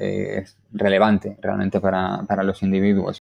relevante 0.71 1.37
realmente 1.41 1.81
para, 1.81 2.43
los 2.45 2.63
individuos. 2.63 3.19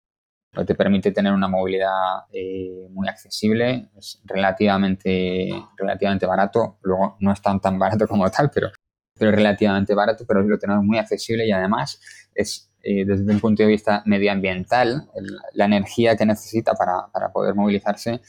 Te 0.68 0.76
permite 0.76 1.12
tener 1.12 1.32
una 1.32 1.48
movilidad 1.48 2.26
eh, 2.34 2.88
muy 2.90 3.08
accesible, 3.08 3.90
es 3.98 4.22
relativamente, 4.26 5.50
relativamente 5.78 6.26
barato, 6.26 6.78
luego 6.82 7.16
no 7.22 7.32
es 7.32 7.42
tan, 7.42 7.62
tan 7.62 7.80
barato 7.80 8.08
como 8.08 8.30
tal, 8.30 8.52
pero, 8.54 8.72
pero 9.18 9.32
relativamente 9.32 9.96
barato, 9.96 10.26
pero 10.28 10.42
lo 10.42 10.60
tenemos 10.60 10.84
muy 10.84 10.98
accesible 10.98 11.48
y 11.48 11.52
además 11.52 12.00
es 12.36 12.74
eh, 12.84 13.06
desde 13.06 13.32
un 13.32 13.40
punto 13.40 13.64
de 13.64 13.70
vista 13.70 14.04
medioambiental, 14.06 15.10
la 15.54 15.66
energía 15.66 16.18
que 16.18 16.26
necesita 16.26 16.74
para, 16.74 17.08
para 17.14 17.32
poder 17.32 17.56
movilizarse 17.56 18.20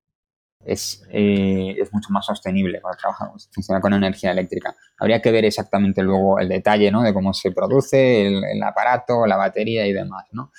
es, 0.65 1.05
eh, 1.11 1.77
es, 1.79 1.93
mucho 1.93 2.09
más 2.11 2.27
sostenible 2.27 2.81
para 2.81 2.97
trabajar, 2.97 3.29
funciona 3.53 3.81
con 3.81 3.93
energía 3.93 4.33
eléctrica. 4.33 4.75
Habría 4.99 5.21
que 5.21 5.31
ver 5.31 5.45
exactamente 5.45 6.03
luego 6.03 6.39
el 6.39 6.49
detalle 6.49 6.91
¿no? 6.91 7.03
de 7.03 7.13
cómo 7.13 7.33
se 7.33 7.53
produce 7.53 8.27
el, 8.27 8.63
aparato, 8.63 9.27
la 9.27 9.37
batería 9.37 9.87
y 9.87 9.93
demás. 9.93 10.27
¿no? 10.33 10.53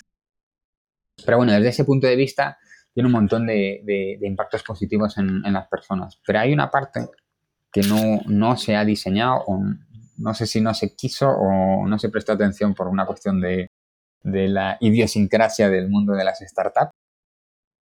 Pero 1.25 1.37
bueno, 1.37 1.53
desde 1.53 1.69
ese 1.69 1.85
punto 1.85 2.07
de 2.07 2.15
vista 2.15 2.57
tiene 2.93 3.07
un 3.07 3.13
montón 3.13 3.45
de, 3.45 3.81
de, 3.83 4.27
impactos 4.27 4.63
positivos 4.63 5.17
en, 5.17 5.45
en, 5.45 5.53
las 5.53 5.67
personas. 5.67 6.19
Pero 6.25 6.39
hay 6.39 6.53
una 6.53 6.69
parte 6.69 7.09
que 7.71 7.81
no, 7.81 8.21
no 8.27 8.55
se 8.55 8.75
ha 8.75 8.85
diseñado 8.85 9.43
o 9.47 9.61
no 10.17 10.33
sé 10.33 10.47
si 10.47 10.61
no 10.61 10.73
se 10.73 10.95
quiso 10.95 11.29
o 11.29 11.87
no 11.87 11.99
se 11.99 12.09
prestó 12.09 12.33
atención 12.33 12.73
por 12.73 12.87
una 12.87 13.05
cuestión 13.05 13.41
de, 13.41 13.67
de 14.23 14.47
la 14.47 14.77
idiosincrasia 14.79 15.69
del 15.69 15.89
mundo 15.89 16.13
de 16.13 16.23
las 16.23 16.39
startups. 16.39 16.91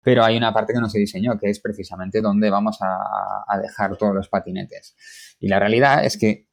Pero 0.04 0.24
hay 0.24 0.38
una 0.38 0.54
parte 0.54 0.74
que 0.74 0.80
no 0.80 0.90
se 0.90 1.00
diseñó, 1.00 1.38
que 1.40 1.50
es 1.50 1.60
precisamente 1.60 2.22
dónde 2.22 2.50
vamos 2.50 2.78
a, 2.82 3.58
dejar 3.62 3.98
todos 3.98 4.14
los 4.14 4.30
patinetes. 4.30 4.96
Y 5.40 5.48
la 5.48 5.60
realidad 5.60 6.04
es 6.04 6.18
que 6.18 6.48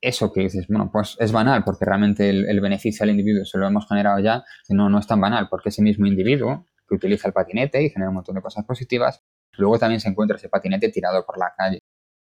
eso 0.00 0.32
que 0.32 0.42
dices, 0.42 0.66
bueno, 0.68 0.90
pues 0.92 1.16
es 1.18 1.32
banal 1.32 1.62
porque 1.64 1.84
realmente 1.84 2.28
el, 2.30 2.60
beneficio 2.60 3.04
al 3.04 3.10
individuo 3.10 3.44
se 3.44 3.58
lo 3.58 3.66
hemos 3.66 3.86
generado 3.86 4.18
ya, 4.18 4.44
no, 4.68 4.88
no 4.88 4.98
es 4.98 5.06
tan 5.06 5.20
banal 5.20 5.48
porque 5.50 5.68
ese 5.68 5.82
mismo 5.82 6.06
individuo 6.06 6.66
que 6.88 6.94
utiliza 6.94 7.28
el 7.28 7.34
patinete 7.34 7.82
y 7.82 7.90
genera 7.90 8.08
un 8.08 8.16
montón 8.16 8.34
de 8.34 8.42
cosas 8.42 8.64
positivas, 8.64 9.22
luego 9.58 9.78
también 9.78 10.00
se 10.00 10.08
encuentra 10.08 10.36
ese 10.36 10.48
patinete 10.48 10.88
tirado 10.88 11.24
por 11.24 11.38
la 11.38 11.52
calle. 11.56 11.80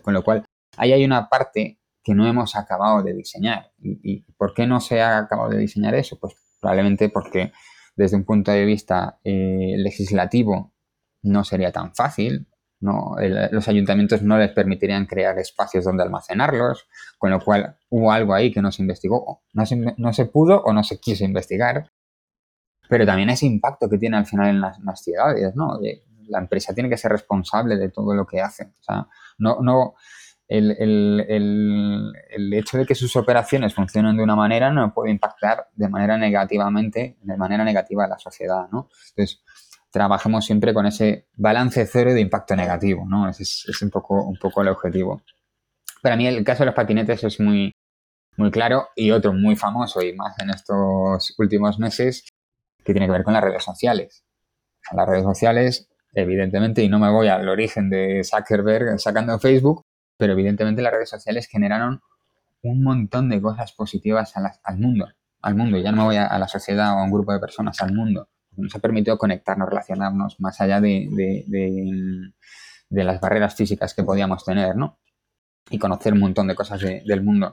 Con 0.01 0.13
lo 0.13 0.23
cual, 0.23 0.45
ahí 0.77 0.91
hay 0.91 1.05
una 1.05 1.29
parte 1.29 1.79
que 2.03 2.13
no 2.13 2.27
hemos 2.27 2.55
acabado 2.55 3.01
de 3.01 3.13
diseñar. 3.13 3.71
¿Y, 3.79 3.99
y 4.03 4.21
por 4.37 4.53
qué 4.53 4.67
no 4.67 4.81
se 4.81 5.01
ha 5.01 5.17
acabado 5.17 5.49
de 5.49 5.57
diseñar 5.57 5.95
eso? 5.95 6.19
Pues 6.19 6.35
Probablemente 6.63 7.09
porque 7.09 7.51
desde 7.95 8.17
un 8.17 8.23
punto 8.23 8.51
de 8.51 8.65
vista 8.65 9.19
eh, 9.23 9.75
legislativo 9.77 10.73
no 11.21 11.43
sería 11.43 11.71
tan 11.71 11.93
fácil, 11.95 12.47
no, 12.83 13.15
los 13.51 13.67
ayuntamientos 13.69 14.23
no 14.23 14.37
les 14.37 14.51
permitirían 14.51 15.05
crear 15.05 15.39
espacios 15.39 15.85
donde 15.85 16.03
almacenarlos, 16.03 16.85
con 17.17 17.31
lo 17.31 17.39
cual 17.39 17.77
hubo 17.89 18.11
algo 18.11 18.33
ahí 18.33 18.51
que 18.51 18.61
no 18.61 18.73
se 18.73 18.81
investigó, 18.81 19.41
no 19.53 19.65
se, 19.65 19.77
no 19.77 20.11
se 20.11 20.25
pudo 20.25 20.61
o 20.63 20.73
no 20.73 20.83
se 20.83 20.99
quiso 20.99 21.23
investigar. 21.23 21.91
Pero 22.89 23.05
también 23.05 23.29
ese 23.29 23.45
impacto 23.45 23.89
que 23.89 23.97
tiene 23.97 24.17
al 24.17 24.25
final 24.25 24.49
en 24.49 24.59
las, 24.59 25.01
ciudades, 25.01 25.55
¿no? 25.55 25.79
la 26.27 26.39
empresa 26.39 26.73
tiene 26.73 26.89
que 26.89 26.97
ser 26.97 27.13
responsable 27.13 27.77
de 27.77 27.87
todo 27.87 28.13
lo 28.13 28.27
que 28.27 28.41
hace. 28.41 28.65
O 28.65 28.83
sea, 28.83 29.07
no, 29.37 29.61
no, 29.61 29.95
el, 30.47 32.13
hecho 32.53 32.77
de 32.77 32.85
que 32.85 32.95
sus 32.95 33.15
operaciones 33.15 33.73
funcionen 33.73 34.17
de 34.17 34.23
una 34.23 34.35
manera 34.35 34.71
no 34.71 34.93
puede 34.93 35.11
impactar 35.11 35.67
de 35.73 35.89
manera 35.89 36.17
negativamente, 36.17 37.17
de 37.21 37.37
manera 37.37 37.63
negativa 37.63 38.05
a 38.05 38.07
la 38.07 38.19
sociedad, 38.19 38.67
¿no? 38.71 38.89
Entonces, 39.09 39.43
trabajemos 39.91 40.45
siempre 40.45 40.73
con 40.73 40.85
ese 40.85 41.27
balance 41.35 41.85
cero 41.85 42.13
de 42.13 42.21
impacto 42.21 42.55
negativo, 42.55 43.05
¿no? 43.07 43.29
Ese 43.29 43.43
es, 43.43 43.81
un, 43.81 43.89
poco, 43.89 44.23
un 44.23 44.37
poco 44.37 44.61
el 44.61 44.69
objetivo. 44.69 45.21
Para 46.01 46.15
mí 46.17 46.27
el 46.27 46.43
caso 46.43 46.63
de 46.63 46.67
los 46.67 46.75
patinetes 46.75 47.23
es 47.23 47.39
muy, 47.39 47.71
muy 48.37 48.51
claro 48.51 48.89
y 48.95 49.11
otro 49.11 49.33
muy 49.33 49.55
famoso 49.55 50.01
y 50.01 50.13
más 50.13 50.37
en 50.39 50.49
estos 50.49 51.35
últimos 51.37 51.79
meses 51.79 52.25
que 52.83 52.93
tiene 52.93 53.05
que 53.05 53.11
ver 53.11 53.23
con 53.23 53.33
las 53.33 53.43
redes 53.43 53.63
sociales. 53.63 54.23
Las 54.91 55.07
redes 55.07 55.23
sociales, 55.23 55.87
evidentemente, 56.13 56.83
y 56.83 56.89
no 56.89 56.99
me 56.99 57.09
voy 57.09 57.27
al 57.27 57.47
origen 57.47 57.89
de 57.89 58.23
Zuckerberg 58.23 58.99
sacando 58.99 59.39
Facebook, 59.39 59.83
pero 60.17 60.33
evidentemente 60.33 60.81
las 60.81 60.93
redes 60.93 61.09
sociales 61.09 61.47
generaron 61.47 62.01
un 62.61 62.83
montón 62.83 63.29
de 63.29 63.41
cosas 63.41 63.73
positivas 63.73 64.33
al 64.35 64.77
mundo, 64.79 65.07
al 65.41 65.55
mundo, 65.55 65.77
ya 65.77 65.91
no 65.91 66.05
voy 66.05 66.15
a, 66.15 66.37
la 66.39 66.47
sociedad 66.47 66.95
o 66.95 66.99
a 66.99 67.03
un 67.03 67.11
grupo 67.11 67.33
de 67.33 67.39
personas, 67.39 67.79
al 67.81 67.93
mundo. 67.93 68.29
Nos 68.55 68.73
ha 68.75 68.79
permitido 68.79 69.17
conectarnos, 69.17 69.67
relacionarnos 69.67 70.39
más 70.39 70.61
allá 70.61 70.79
de, 70.79 72.31
las 72.89 73.19
barreras 73.19 73.55
físicas 73.55 73.93
que 73.93 74.03
podíamos 74.03 74.45
tener, 74.45 74.75
¿no? 74.77 74.99
Y 75.69 75.77
conocer 75.77 76.13
un 76.13 76.19
montón 76.19 76.47
de 76.47 76.55
cosas 76.55 76.79
del 76.81 77.23
mundo. 77.23 77.51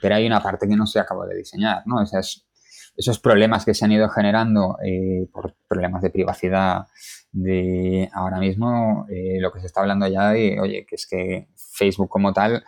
Pero 0.00 0.14
hay 0.14 0.26
una 0.26 0.42
parte 0.42 0.68
que 0.68 0.76
no 0.76 0.86
se 0.86 1.00
acabó 1.00 1.26
de 1.26 1.36
diseñar, 1.36 1.82
¿no? 1.86 1.96
Esos 2.02 3.18
problemas 3.18 3.64
que 3.64 3.74
se 3.74 3.84
han 3.84 3.92
ido 3.92 4.08
generando 4.08 4.78
eh, 4.84 5.28
por 5.32 5.56
problemas 5.66 6.02
de 6.02 6.10
privacidad, 6.10 6.86
de 7.32 8.08
ahora 8.14 8.38
mismo 8.38 9.06
eh, 9.10 9.38
lo 9.40 9.52
que 9.52 9.60
se 9.60 9.66
está 9.66 9.80
hablando 9.80 10.06
ya 10.06 10.30
de, 10.30 10.58
oye, 10.60 10.86
que 10.88 10.94
es 10.94 11.06
que 11.06 11.48
Facebook 11.76 12.08
como 12.08 12.32
tal 12.32 12.64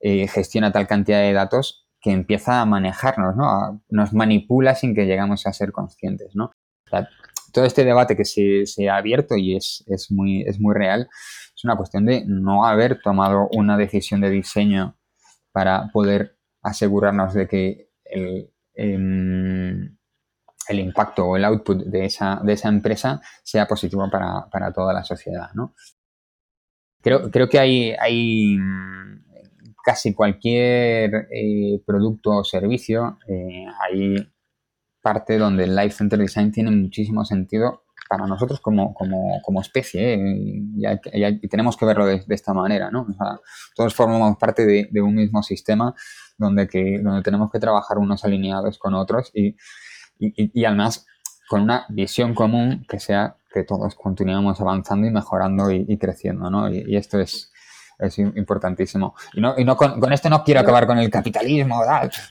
eh, 0.00 0.26
gestiona 0.28 0.72
tal 0.72 0.86
cantidad 0.86 1.20
de 1.20 1.32
datos 1.32 1.86
que 2.00 2.12
empieza 2.12 2.60
a 2.60 2.66
manejarnos, 2.66 3.36
¿no? 3.36 3.82
nos 3.90 4.12
manipula 4.14 4.74
sin 4.74 4.94
que 4.94 5.04
llegamos 5.04 5.46
a 5.46 5.52
ser 5.52 5.72
conscientes, 5.72 6.34
¿no? 6.34 6.50
todo 7.52 7.64
este 7.64 7.84
debate 7.84 8.16
que 8.16 8.24
se, 8.24 8.88
ha 8.88 8.96
abierto 8.96 9.36
y 9.36 9.56
es, 9.56 9.84
es, 9.86 10.10
muy, 10.10 10.42
es 10.42 10.60
muy 10.60 10.74
real 10.74 11.08
es 11.60 11.64
una 11.64 11.76
cuestión 11.76 12.06
de 12.06 12.24
no 12.26 12.64
haber 12.64 13.02
tomado 13.02 13.48
una 13.52 13.76
decisión 13.76 14.22
de 14.22 14.30
diseño 14.30 14.96
para 15.52 15.90
poder 15.92 16.38
asegurarnos 16.62 17.34
de 17.34 17.46
que 17.46 17.90
el, 18.04 18.50
em, 18.74 19.94
el 20.68 20.80
impacto 20.80 21.26
o 21.26 21.36
el 21.36 21.44
output 21.44 21.84
de 21.84 22.06
esa, 22.06 22.40
de 22.42 22.54
esa 22.54 22.70
empresa 22.70 23.20
sea 23.42 23.66
positivo 23.66 24.08
para, 24.10 24.72
toda 24.72 24.94
la 24.94 25.04
sociedad. 25.04 25.50
¿no? 25.52 25.74
Creo, 27.02 27.30
creo 27.30 27.48
que 27.48 27.58
hay, 27.58 27.94
hay 27.98 28.56
mm, 28.58 29.24
casi 29.84 30.14
cualquier 30.14 31.28
eh, 31.30 31.80
producto 31.86 32.30
o 32.30 32.44
servicio, 32.44 33.18
eh, 33.26 33.66
hay 33.80 34.16
parte 35.02 35.38
donde 35.38 35.64
el 35.64 35.74
Life 35.74 35.96
Center 35.96 36.18
Design 36.18 36.52
tiene 36.52 36.70
muchísimo 36.70 37.24
sentido 37.24 37.84
para 38.08 38.26
nosotros 38.26 38.60
como, 38.60 39.60
especie, 39.62 40.14
¿eh? 40.14 41.38
y, 41.42 41.48
tenemos 41.48 41.76
que 41.76 41.86
verlo 41.86 42.06
de, 42.06 42.24
esta 42.28 42.52
manera, 42.52 42.90
¿no? 42.90 43.06
todos 43.76 43.94
formamos 43.94 44.36
parte 44.36 44.66
de, 44.66 44.88
de, 44.90 45.00
un 45.00 45.14
mismo 45.14 45.44
sistema 45.44 45.94
donde, 46.36 46.66
que, 46.66 46.98
donde 47.00 47.22
tenemos 47.22 47.52
que 47.52 47.60
trabajar 47.60 47.98
unos 47.98 48.24
alineados 48.24 48.80
con 48.80 48.94
otros 48.94 49.30
y, 49.32 49.54
y, 50.18 50.64
además 50.64 51.06
con 51.50 51.62
una 51.62 51.84
visión 51.88 52.32
común 52.32 52.86
que 52.88 53.00
sea 53.00 53.34
que 53.52 53.64
todos 53.64 53.96
continuemos 53.96 54.60
avanzando 54.60 55.08
y 55.08 55.10
mejorando 55.10 55.68
y, 55.72 55.98
creciendo, 55.98 56.48
¿no? 56.48 56.72
Y, 56.72 56.94
esto 56.94 57.18
es, 57.18 57.50
importantísimo. 58.36 59.16
Y 59.34 59.40
no, 59.40 59.54
y 59.58 59.64
no 59.64 59.76
con, 59.76 60.12
esto 60.12 60.30
no 60.30 60.44
quiero 60.44 60.60
acabar 60.60 60.86
con 60.86 60.98
el 60.98 61.10
capitalismo, 61.10 61.82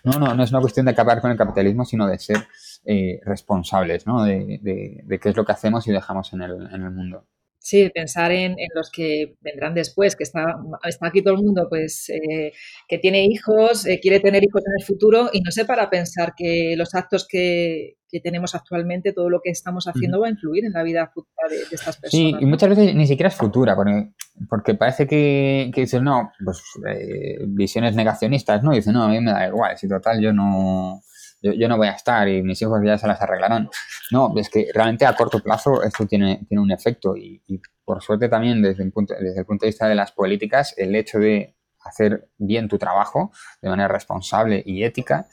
no, 0.06 0.20
no, 0.20 0.34
no 0.34 0.42
es 0.42 0.52
una 0.52 0.62
cuestión 0.62 0.86
de 0.86 0.94
acabar 0.94 1.20
con 1.20 1.32
el 1.32 1.38
capitalismo, 1.38 1.84
sino 1.84 2.08
de 2.08 2.18
ser 2.18 2.48
eh, 2.86 3.20
responsables, 3.26 4.08
¿no? 4.08 4.24
De, 4.24 4.62
de, 5.04 5.20
qué 5.20 5.30
es 5.30 5.36
lo 5.36 5.44
que 5.44 5.52
hacemos 5.52 5.86
y 5.88 5.92
dejamos 5.92 6.32
en 6.32 6.42
el, 6.42 6.74
en 6.74 6.82
el 6.82 6.92
mundo. 6.92 7.26
Sí, 7.70 7.88
pensar 7.94 8.32
en, 8.32 8.56
los 8.74 8.90
que 8.90 9.36
vendrán 9.42 9.76
después, 9.76 10.16
que 10.16 10.24
está, 10.24 10.58
está 10.88 11.06
aquí 11.06 11.22
todo 11.22 11.36
el 11.36 11.44
mundo, 11.44 11.68
pues 11.70 12.10
eh, 12.10 12.52
que 12.88 12.98
tiene 12.98 13.26
hijos, 13.26 13.86
eh, 13.86 14.00
quiere 14.02 14.20
tener 14.20 14.44
hijos 14.44 14.64
en 14.66 14.74
el 14.80 14.84
futuro 14.88 15.30
y 15.32 15.42
no 15.42 15.52
sé 15.52 15.66
para 15.66 15.88
pensar 15.88 16.34
que 16.36 16.74
los 16.76 16.96
actos 16.96 17.28
que, 17.30 17.98
tenemos 18.24 18.56
actualmente, 18.56 19.14
todo 19.14 19.30
lo 19.30 19.40
que 19.40 19.52
estamos 19.52 19.86
haciendo 19.88 20.20
va 20.20 20.26
a 20.26 20.32
influir 20.32 20.66
en 20.66 20.74
la 20.74 20.82
vida 20.82 21.12
futura 21.14 21.48
de, 21.48 21.58
estas 21.72 21.98
personas. 21.98 22.10
Sí, 22.10 22.36
y 22.40 22.46
muchas 22.48 22.70
veces 22.70 22.96
ni 22.96 23.06
siquiera 23.06 23.28
es 23.28 23.36
futura, 23.36 23.76
porque, 23.76 24.10
porque 24.50 24.74
parece 24.74 25.06
que, 25.06 25.70
que 25.72 25.82
dices, 25.82 26.02
no, 26.02 26.32
pues 26.44 26.64
eh, 26.88 27.38
visiones 27.46 27.96
negacionistas, 27.96 28.64
¿no? 28.64 28.74
Y 28.74 28.78
dices, 28.78 28.94
no, 28.94 29.04
a 29.04 29.10
mí 29.10 29.22
me 29.22 29.32
da 29.32 29.48
igual, 29.48 29.78
si 29.78 29.88
total 29.88 30.20
yo 30.20 30.34
no 30.34 31.04
yo, 31.42 31.68
no 31.68 31.78
voy 31.78 31.88
a 31.88 31.92
estar 31.92 32.28
y 32.28 32.42
mis 32.42 32.62
hijos 32.62 32.80
ya 32.84 32.98
se 32.98 33.08
las 33.08 33.22
arreglarán. 33.22 33.70
No, 34.12 34.34
es 34.38 34.50
que 34.50 34.68
realmente 34.74 35.06
a 35.06 35.16
corto 35.16 35.40
plazo 35.40 35.84
esto 35.84 36.06
tiene, 36.06 36.46
tiene 36.48 36.62
un 36.62 36.72
efecto 36.72 37.16
y, 37.16 37.42
por 37.86 38.02
suerte 38.02 38.30
también 38.30 38.62
desde 38.62 38.84
el, 38.84 38.92
punto, 38.92 39.14
desde 39.20 39.40
el 39.40 39.46
punto 39.46 39.66
de 39.66 39.70
vista 39.70 39.88
de 39.88 39.96
las 39.96 40.12
políticas, 40.12 40.74
el 40.78 40.96
hecho 40.96 41.20
de 41.20 41.56
hacer 41.82 42.30
bien 42.38 42.68
tu 42.68 42.78
trabajo 42.78 43.32
de 43.62 43.70
manera 43.70 43.88
responsable 43.88 44.62
y 44.66 44.84
ética 44.84 45.28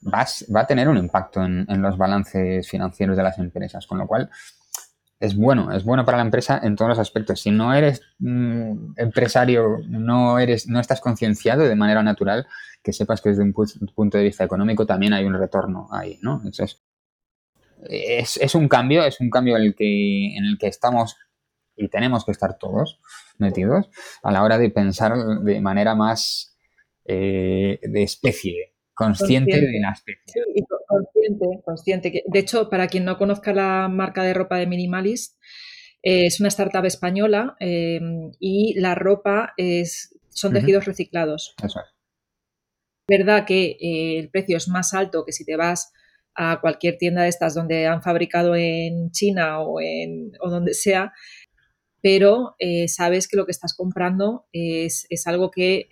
vas, 0.00 0.44
va 0.54 0.60
a 0.60 0.66
tener 0.66 0.88
un 0.88 0.98
impacto 0.98 1.42
en, 1.42 1.64
en 1.68 1.80
los 1.80 1.96
balances 1.96 2.68
financieros 2.68 3.16
de 3.16 3.22
las 3.22 3.38
empresas, 3.38 3.86
con 3.86 3.98
lo 3.98 4.06
cual 4.06 4.30
es 5.22 5.36
bueno, 5.36 5.70
es 5.70 5.84
bueno 5.84 6.04
para 6.04 6.18
la 6.18 6.24
empresa 6.24 6.60
en 6.64 6.74
todos 6.74 6.88
los 6.88 6.98
aspectos. 6.98 7.40
Si 7.40 7.52
no 7.52 7.72
eres 7.72 8.02
mm, 8.18 8.94
empresario, 8.96 9.78
no 9.86 10.40
eres, 10.40 10.66
no 10.66 10.80
estás 10.80 11.00
concienciado 11.00 11.62
de 11.62 11.76
manera 11.76 12.02
natural, 12.02 12.48
que 12.82 12.92
sepas 12.92 13.20
que 13.20 13.28
desde 13.28 13.44
un 13.44 13.52
punto 13.52 14.18
de 14.18 14.24
vista 14.24 14.42
económico 14.42 14.84
también 14.84 15.12
hay 15.12 15.24
un 15.24 15.38
retorno 15.38 15.86
ahí, 15.92 16.18
¿no? 16.22 16.38
Entonces, 16.38 16.82
es, 17.88 18.36
es 18.36 18.54
un 18.56 18.66
cambio, 18.66 19.04
es 19.04 19.20
un 19.20 19.30
cambio 19.30 19.56
en 19.56 19.62
el 19.62 19.74
que, 19.76 20.36
en 20.36 20.44
el 20.44 20.58
que 20.58 20.66
estamos 20.66 21.16
y 21.76 21.86
tenemos 21.86 22.24
que 22.24 22.32
estar 22.32 22.58
todos 22.58 22.98
metidos 23.38 23.90
a 24.24 24.32
la 24.32 24.42
hora 24.42 24.58
de 24.58 24.70
pensar 24.70 25.14
de 25.16 25.60
manera 25.60 25.94
más 25.94 26.58
eh, 27.04 27.78
de 27.80 28.02
especie, 28.02 28.74
consciente, 28.92 29.60
de 29.60 29.80
la 29.80 29.92
especie. 29.92 30.42
Consciente, 30.92 31.62
consciente. 31.64 32.22
De 32.26 32.38
hecho, 32.38 32.68
para 32.68 32.86
quien 32.86 33.04
no 33.04 33.18
conozca 33.18 33.52
la 33.52 33.88
marca 33.88 34.22
de 34.22 34.34
ropa 34.34 34.58
de 34.58 34.66
Minimalist, 34.66 35.38
eh, 36.02 36.26
es 36.26 36.40
una 36.40 36.48
startup 36.48 36.84
española 36.84 37.56
em, 37.60 38.32
y 38.40 38.78
la 38.78 38.94
ropa 38.94 39.54
es, 39.56 40.18
son 40.28 40.52
tejidos 40.52 40.84
reciclados. 40.84 41.54
Eso 41.62 41.80
es. 41.80 41.86
Verdad 43.08 43.44
que 43.46 43.76
eh, 43.80 44.18
el 44.18 44.30
precio 44.30 44.56
es 44.56 44.68
más 44.68 44.94
alto 44.94 45.24
que 45.24 45.32
si 45.32 45.44
te 45.44 45.56
vas 45.56 45.92
a 46.34 46.60
cualquier 46.60 46.96
tienda 46.96 47.22
de 47.22 47.28
estas 47.28 47.54
donde 47.54 47.86
han 47.86 48.02
fabricado 48.02 48.54
en 48.56 49.10
China 49.10 49.60
o, 49.60 49.80
en, 49.80 50.32
o 50.40 50.50
donde 50.50 50.74
sea, 50.74 51.12
pero 52.00 52.56
eh, 52.58 52.88
sabes 52.88 53.28
que 53.28 53.36
lo 53.36 53.44
que 53.44 53.52
estás 53.52 53.74
comprando 53.76 54.46
es, 54.52 55.06
es 55.10 55.26
algo 55.26 55.50
que 55.50 55.90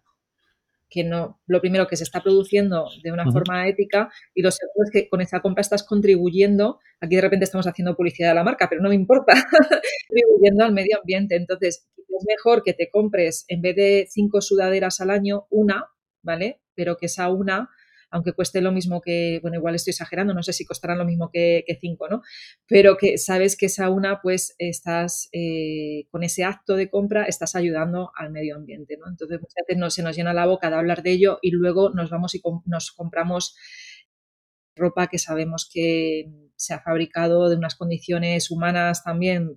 que 0.91 1.05
no, 1.05 1.41
lo 1.47 1.61
primero 1.61 1.87
que 1.87 1.97
se 1.97 2.03
está 2.03 2.21
produciendo 2.21 2.89
de 3.03 3.13
una 3.13 3.31
forma 3.31 3.69
ética 3.69 4.11
y 4.35 4.43
lo 4.43 4.51
segundo 4.51 4.83
es 4.85 4.91
que 4.91 5.09
con 5.09 5.21
esa 5.21 5.41
compra 5.41 5.61
estás 5.61 5.85
contribuyendo, 5.85 6.81
aquí 7.01 7.15
de 7.15 7.23
repente 7.23 7.45
estamos 7.45 7.67
haciendo 7.67 7.97
publicidad 7.97 8.31
de 8.31 8.35
la 8.35 8.45
marca, 8.45 8.69
pero 8.69 8.83
no 8.83 8.89
me 8.89 8.97
importa, 8.97 9.33
contribuyendo 10.09 10.65
al 10.65 10.73
medio 10.73 10.99
ambiente. 10.99 11.37
Entonces, 11.37 11.87
es 11.97 12.25
mejor 12.27 12.63
que 12.63 12.75
te 12.75 12.91
compres 12.91 13.45
en 13.49 13.63
vez 13.63 13.77
de 13.77 14.07
cinco 14.11 14.41
sudaderas 14.41 15.01
al 15.01 15.11
año, 15.11 15.47
una, 15.49 15.87
¿vale? 16.23 16.61
Pero 16.75 16.97
que 16.97 17.07
esa 17.07 17.31
una 17.31 17.71
aunque 18.11 18.33
cueste 18.33 18.61
lo 18.61 18.73
mismo 18.73 19.01
que, 19.01 19.39
bueno, 19.43 19.57
igual 19.57 19.75
estoy 19.75 19.93
exagerando, 19.93 20.35
no 20.35 20.43
sé 20.43 20.53
si 20.53 20.65
costarán 20.65 20.99
lo 20.99 21.05
mismo 21.05 21.31
que, 21.33 21.65
cinco, 21.81 22.09
¿no? 22.09 22.23
Pero 22.67 22.97
que 22.97 23.19
sabes 23.19 23.57
que 23.57 23.67
esa 23.67 23.91
una, 23.91 24.21
pues 24.21 24.55
estás, 24.59 25.29
eh, 25.33 26.07
con 26.11 26.23
ese 26.23 26.45
acto 26.45 26.77
de 26.77 26.91
compra, 26.91 27.25
estás 27.25 27.55
ayudando 27.55 28.13
al 28.17 28.31
medio 28.31 28.57
ambiente, 28.57 28.97
¿no? 28.99 29.09
Entonces 29.09 29.41
muchas 29.41 29.65
veces 29.67 29.79
no, 29.79 29.91
se 29.91 30.03
nos 30.03 30.17
llena 30.17 30.35
la 30.35 30.47
boca 30.47 30.71
de 30.71 30.77
hablar 30.77 31.03
de 31.03 31.13
ello 31.13 31.39
y 31.43 31.51
luego 31.53 31.91
nos 31.91 32.11
vamos 32.11 32.35
y 32.35 32.43
nos 32.67 32.91
compramos 32.91 33.57
ropa 34.77 35.09
que 35.09 35.19
sabemos 35.19 35.69
que 35.73 36.31
se 36.57 36.75
ha 36.75 36.81
fabricado 36.81 37.49
de 37.49 37.57
unas 37.57 37.75
condiciones 37.77 38.51
humanas 38.51 39.05
también 39.05 39.57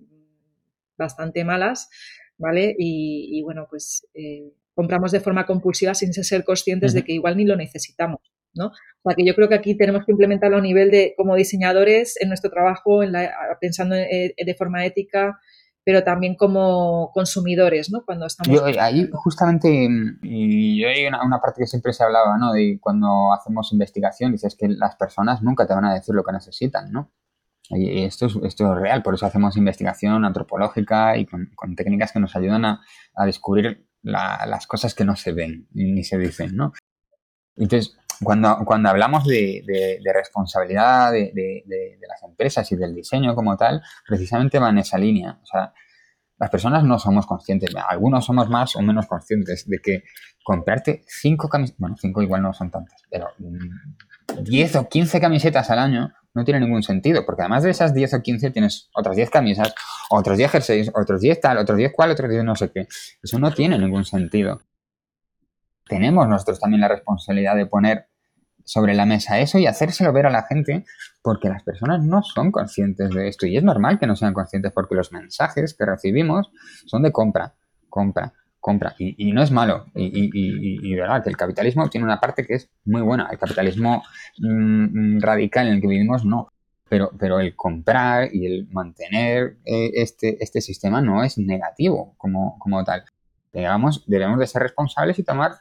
bastante 0.98 1.44
malas, 1.44 1.90
¿vale? 2.38 2.76
Y, 2.78 3.42
bueno, 3.44 3.68
pues 3.70 4.08
eh, 4.14 4.54
compramos 4.76 5.12
de 5.12 5.20
forma 5.20 5.46
compulsiva 5.46 5.94
sin 5.96 6.14
ser 6.14 6.44
conscientes 6.44 6.94
de 6.94 7.04
que 7.04 7.14
igual 7.14 7.38
ni 7.38 7.46
lo 7.46 7.56
necesitamos. 7.56 8.33
¿No? 8.56 8.68
O 8.68 9.10
sea, 9.10 9.16
que 9.16 9.26
yo 9.26 9.36
creo 9.36 9.50
que 9.50 9.56
aquí 9.56 9.76
tenemos 9.76 10.06
que 10.06 10.12
implementarlo 10.12 10.58
a 10.58 10.62
nivel 10.62 10.92
de, 10.92 11.14
como 11.18 11.36
diseñadores, 11.36 12.20
en 12.22 12.30
nuestro 12.30 12.50
trabajo, 12.50 13.04
en 13.04 13.12
la, 13.12 13.32
pensando 13.60 13.96
eh, 13.96 14.34
de 14.38 14.56
forma 14.56 14.86
ética, 14.86 15.40
pero 15.86 16.04
también 16.04 16.36
como 16.36 17.12
consumidores, 17.14 17.92
¿no? 17.92 18.04
Cuando 18.06 18.26
estamos... 18.26 18.56
Yo, 18.56 18.66
ahí 18.82 19.10
justamente, 19.12 19.90
y 20.22 20.84
hay 20.86 21.06
una, 21.06 21.26
una, 21.26 21.42
parte 21.42 21.62
que 21.62 21.68
siempre 21.68 21.92
se 21.92 22.04
hablaba, 22.04 22.38
¿no? 22.38 22.54
De 22.54 22.80
cuando 22.80 23.34
hacemos 23.34 23.74
investigación, 23.74 24.32
dices 24.32 24.56
que 24.56 24.70
las 24.70 24.96
personas 24.96 25.42
nunca 25.42 25.68
te 25.68 25.74
van 25.74 25.86
a 25.86 25.94
decir 25.94 26.16
lo 26.16 26.24
que 26.24 26.32
necesitan, 26.32 26.92
¿no? 26.92 27.12
Y 27.70 28.04
esto 28.04 28.28
es, 28.28 28.36
esto 28.44 28.74
es 28.74 28.82
real, 28.82 29.04
por 29.04 29.14
eso 29.14 29.26
hacemos 29.26 29.58
investigación 29.58 30.26
antropológica 30.26 31.18
y 31.18 31.26
con, 31.26 31.76
técnicas 31.76 32.12
que 32.12 32.20
nos 32.20 32.36
ayudan 32.36 32.66
a, 32.66 32.82
a 33.16 33.26
descubrir 33.26 33.88
las 34.02 34.68
cosas 34.68 34.94
que 34.94 35.06
no 35.06 35.16
se 35.16 35.32
ven 35.32 35.68
ni 35.72 36.04
se 36.04 36.18
dicen, 36.18 36.56
¿no? 36.56 36.74
Entonces, 37.56 37.98
cuando, 38.24 38.58
cuando 38.66 38.90
hablamos 38.90 39.26
de, 39.26 39.64
de, 39.66 40.14
responsabilidad 40.14 41.12
de, 41.12 41.32
de, 41.34 41.98
las 42.08 42.24
empresas 42.24 42.72
y 42.72 42.76
del 42.76 42.94
diseño 42.94 43.36
como 43.36 43.56
tal, 43.58 43.82
precisamente 44.08 44.60
va 44.60 44.70
en 44.70 44.80
esa 44.80 44.98
línea. 44.98 45.40
O 45.42 45.46
sea, 45.46 45.74
las 46.38 46.50
personas 46.50 46.84
no 46.84 47.00
somos 47.00 47.26
conscientes, 47.26 47.74
algunos 47.88 48.26
somos 48.26 48.50
más 48.50 48.76
o 48.76 48.82
menos 48.82 49.08
conscientes 49.08 49.68
de 49.68 49.80
que 49.80 50.04
comprarte 50.44 51.04
cinco 51.08 51.48
camisetas, 51.48 51.80
bueno, 51.80 51.96
cinco 51.98 52.22
igual 52.22 52.42
no 52.42 52.54
son 52.54 52.70
tantas, 52.70 53.02
pero 53.10 53.30
10 54.42 54.76
o 54.76 54.90
15 54.90 55.22
camisetas 55.22 55.70
al 55.70 55.80
año 55.80 56.12
no 56.34 56.44
tiene 56.44 56.60
ningún 56.60 56.84
sentido, 56.84 57.26
porque 57.26 57.44
además 57.44 57.64
de 57.64 57.70
esas 57.70 57.94
10 57.94 58.16
o 58.16 58.22
15 58.22 58.52
tienes 58.52 58.90
otras 58.94 59.16
10 59.16 59.30
camisas, 59.30 59.74
otros 60.10 60.38
10 60.38 60.52
jerseys, 60.52 60.92
otros 60.94 61.22
10 61.22 61.40
tal, 61.40 61.58
otros 61.60 61.78
10 61.78 61.94
cual, 61.94 62.12
otros 62.12 62.30
10 62.30 62.44
no 62.44 62.56
sé 62.56 62.72
qué. 62.72 62.88
Eso 63.22 63.40
no 63.40 63.54
tiene 63.54 63.78
ningún 63.78 64.04
sentido 64.04 64.60
tenemos 65.88 66.28
nosotros 66.28 66.60
también 66.60 66.82
la 66.82 66.88
responsabilidad 66.88 67.56
de 67.56 67.66
poner 67.66 68.08
sobre 68.66 68.94
la 68.94 69.06
mesa 69.06 69.40
eso 69.40 69.58
y 69.58 69.68
hacérselo 69.68 70.14
ver 70.14 70.26
a 70.26 70.30
la 70.30 70.44
gente 70.44 70.86
porque 71.22 71.50
las 71.50 71.64
personas 71.64 72.04
no 72.04 72.22
son 72.24 72.52
conscientes 72.52 73.10
de 73.10 73.28
esto. 73.28 73.46
Y 73.46 73.58
es 73.58 73.64
normal 73.64 74.00
que 74.00 74.08
no 74.08 74.16
sean 74.16 74.34
conscientes 74.34 74.72
porque 74.74 74.96
los 74.96 75.12
mensajes 75.12 75.74
que 75.74 75.86
recibimos 75.86 76.52
son 76.86 77.04
de 77.04 77.12
compra, 77.12 77.54
compra, 77.90 78.34
compra. 78.60 78.96
Y, 78.98 79.32
no 79.32 79.42
es 79.44 79.52
malo. 79.52 79.86
Y, 79.96 80.30
y, 80.34 80.96
verdad 80.96 81.24
que 81.24 81.30
el 81.30 81.38
capitalismo 81.38 81.90
tiene 81.90 82.06
una 82.06 82.20
parte 82.20 82.46
que 82.46 82.56
es 82.56 82.70
muy 82.86 83.02
buena, 83.02 83.28
el 83.32 83.38
capitalismo 83.38 84.04
mm, 84.40 85.20
radical 85.20 85.68
en 85.68 85.74
el 85.76 85.82
que 85.82 85.88
vivimos 85.88 86.26
no, 86.26 86.50
pero, 86.90 87.12
pero 87.18 87.40
el 87.40 87.56
comprar 87.56 88.30
y 88.34 88.46
el 88.46 88.68
mantener 88.70 89.58
eh, 89.66 89.92
este, 89.96 90.44
este 90.44 90.62
sistema 90.62 91.02
no 91.02 91.24
es 91.24 91.38
negativo 91.38 92.14
como, 92.18 92.58
como 92.60 92.84
tal. 92.84 93.04
Digamos, 93.52 94.04
debemos 94.08 94.40
de 94.40 94.48
ser 94.48 94.64
responsables 94.64 95.20
y 95.20 95.24
tomar 95.24 95.54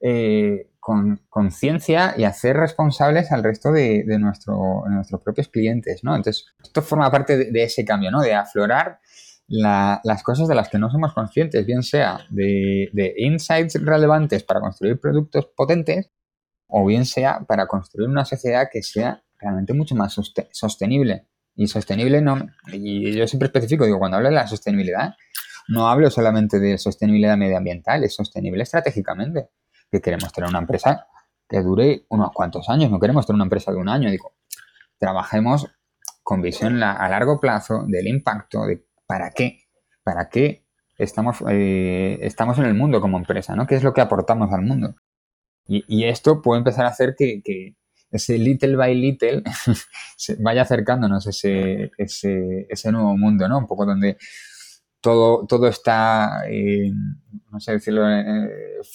eh, 0.00 0.68
con 0.86 1.20
conciencia 1.28 2.14
y 2.16 2.22
hacer 2.22 2.56
responsables 2.56 3.32
al 3.32 3.42
resto 3.42 3.72
de, 3.72 4.04
nuestro, 4.20 4.84
nuestros 4.88 5.20
propios 5.20 5.48
clientes, 5.48 6.04
¿no? 6.04 6.14
Entonces, 6.14 6.46
esto 6.62 6.80
forma 6.80 7.10
parte 7.10 7.50
de, 7.50 7.62
ese 7.64 7.84
cambio, 7.84 8.12
¿no? 8.12 8.20
De 8.20 8.32
aflorar 8.34 9.00
las 9.48 10.22
cosas 10.22 10.46
de 10.46 10.54
las 10.54 10.68
que 10.68 10.78
no 10.78 10.88
somos 10.88 11.12
conscientes, 11.12 11.66
bien 11.66 11.82
sea 11.82 12.20
de, 12.30 13.14
insights 13.16 13.82
relevantes 13.84 14.44
para 14.44 14.60
construir 14.60 15.00
productos 15.00 15.48
potentes 15.56 16.12
o 16.68 16.86
bien 16.86 17.04
sea 17.04 17.40
para 17.40 17.66
construir 17.66 18.08
una 18.08 18.24
sociedad 18.24 18.68
que 18.70 18.84
sea 18.84 19.24
realmente 19.40 19.72
mucho 19.72 19.96
más 19.96 20.14
sostenible. 20.52 21.26
Y 21.56 21.66
sostenible 21.66 22.22
no, 22.22 22.46
y 22.72 23.12
yo 23.12 23.26
siempre 23.26 23.46
especifico, 23.46 23.86
digo, 23.86 23.98
cuando 23.98 24.18
hablo 24.18 24.28
de 24.28 24.36
la 24.36 24.46
sostenibilidad, 24.46 25.14
no 25.66 25.88
hablo 25.88 26.10
solamente 26.12 26.60
de 26.60 26.78
sostenibilidad 26.78 27.36
medioambial, 27.36 28.04
es 28.04 28.14
sostenible 28.14 28.62
estratégicamente 28.62 29.48
que 29.90 30.00
queremos 30.00 30.32
tener 30.32 30.50
una 30.50 30.60
empresa 30.60 31.06
que 31.48 31.62
dure 31.62 32.06
unos 32.08 32.32
cuantos 32.32 32.68
años, 32.68 32.90
no 32.90 32.98
queremos 32.98 33.26
tener 33.26 33.36
una 33.36 33.44
empresa 33.44 33.72
de 33.72 33.78
un 33.78 33.88
año, 33.88 34.10
digo, 34.10 34.34
trabajemos 34.98 35.68
con 36.22 36.42
visión 36.42 36.82
a 36.82 37.08
largo 37.08 37.38
plazo 37.38 37.84
del 37.86 38.08
impacto, 38.08 38.66
de 38.66 38.84
para 39.06 39.30
qué, 39.30 39.60
para 40.02 40.28
qué 40.28 40.66
estamos, 40.98 41.42
eh, 41.48 42.18
estamos 42.22 42.58
en 42.58 42.64
el 42.64 42.74
mundo 42.74 43.00
como 43.00 43.18
empresa, 43.18 43.54
¿no? 43.54 43.66
¿Qué 43.66 43.76
es 43.76 43.82
lo 43.82 43.94
que 43.94 44.00
aportamos 44.00 44.52
al 44.52 44.62
mundo? 44.62 44.96
Y, 45.68 46.04
esto 46.04 46.42
puede 46.42 46.58
empezar 46.58 46.86
a 46.86 46.90
hacer 46.90 47.16
que, 47.18 47.74
ese 48.12 48.38
little 48.38 48.76
by 48.76 48.94
little 48.94 49.42
vaya 50.38 50.62
acercándonos 50.62 51.26
ese, 51.26 51.90
ese, 51.98 52.66
ese 52.70 52.92
nuevo 52.92 53.16
mundo, 53.16 53.48
¿no? 53.48 53.58
Un 53.58 53.66
poco 53.66 53.84
donde 53.84 54.16
todo, 55.00 55.44
todo 55.46 55.66
está, 55.66 56.42
eh, 56.48 56.92
no 57.50 57.58
sé 57.58 57.72
decirlo, 57.72 58.08
eh, 58.08 58.48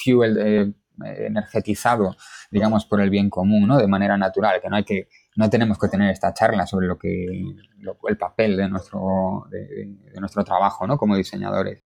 fuel, 0.04 0.38
eh, 0.40 0.74
energetizado, 1.06 2.16
digamos, 2.50 2.86
por 2.86 3.02
el 3.02 3.10
bien 3.10 3.30
común, 3.30 3.68
¿no? 3.68 3.78
De 3.78 3.88
manera 3.88 4.18
natural, 4.18 4.60
que 4.62 4.70
no 4.70 4.76
hay 4.76 4.84
que 4.84 5.08
no 5.36 5.50
tenemos 5.50 5.80
que 5.80 5.88
tener 5.88 6.10
esta 6.12 6.34
charla 6.34 6.68
sobre 6.68 6.88
lo 6.88 6.98
que 6.98 7.26
el 8.08 8.18
papel 8.18 8.58
de 8.58 8.68
nuestro, 8.68 9.48
de, 9.50 10.20
nuestro 10.20 10.44
trabajo 10.44 10.86
¿no? 10.88 10.98
como 10.98 11.16
diseñadores. 11.16 11.84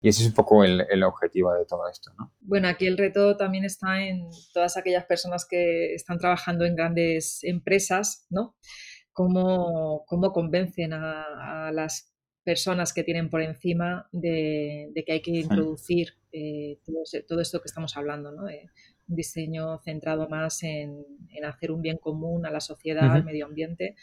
Y 0.00 0.08
ese 0.08 0.22
es 0.22 0.28
un 0.28 0.34
poco 0.34 0.64
el, 0.64 0.84
el, 0.90 1.04
objetivo 1.04 1.52
de 1.52 1.64
todo 1.64 1.88
esto. 1.88 2.10
¿no? 2.18 2.32
Bueno, 2.40 2.68
aquí 2.68 2.86
el 2.86 2.98
reto 2.98 3.36
también 3.36 3.64
está 3.64 4.02
en 4.02 4.28
todas 4.52 4.76
aquellas 4.76 5.04
personas 5.04 5.46
que 5.48 5.94
están 5.94 6.18
trabajando 6.18 6.64
en 6.64 6.74
grandes 6.74 7.44
empresas, 7.44 8.26
¿no? 8.28 8.56
Cómo, 9.12 10.04
cómo 10.06 10.32
convencen 10.32 10.92
a, 10.92 11.68
a, 11.68 11.72
las 11.72 12.11
personas 12.44 12.92
que 12.92 13.04
tienen 13.04 13.30
por 13.30 13.40
encima 13.42 14.08
de, 14.12 14.90
de 14.94 15.04
que 15.04 15.12
hay 15.12 15.22
que 15.22 15.30
introducir 15.30 16.14
eh, 16.32 16.78
todo, 16.84 17.02
todo, 17.28 17.40
esto 17.40 17.60
que 17.60 17.66
estamos 17.66 17.96
hablando, 17.96 18.32
¿no? 18.32 18.48
Eh, 18.48 18.68
un 19.08 19.16
diseño 19.16 19.78
centrado 19.78 20.28
más 20.28 20.62
en, 20.62 21.04
en, 21.30 21.44
hacer 21.44 21.70
un 21.70 21.82
bien 21.82 21.98
común 21.98 22.46
a 22.46 22.50
la 22.50 22.60
sociedad, 22.60 23.04
uh 23.04 23.10
-huh. 23.10 23.16
al 23.16 23.24
medio 23.24 23.46
ambiente 23.46 23.96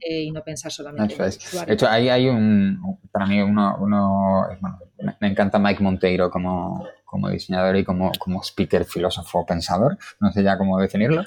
eh, 0.00 0.22
y 0.22 0.30
no 0.30 0.42
pensar 0.42 0.70
solamente 0.70 1.14
en 1.14 1.28
usuario. 1.28 1.66
De 1.66 1.74
hecho, 1.74 1.88
ahí 1.88 2.08
hay 2.08 2.28
un, 2.28 2.98
para 3.10 3.26
mí 3.26 3.40
uno, 3.40 3.76
uno 3.80 4.46
bueno, 4.60 4.78
me 5.20 5.28
encanta 5.28 5.58
Mike 5.58 5.82
Monteiro 5.82 6.30
como, 6.30 6.86
como 7.04 7.28
diseñador 7.30 7.76
y 7.76 7.84
como, 7.84 8.12
como 8.18 8.42
speaker, 8.42 8.84
filósofo, 8.84 9.46
pensador, 9.46 9.96
no 10.20 10.30
sé 10.32 10.42
ya 10.42 10.58
cómo 10.58 10.78
definirlo, 10.78 11.24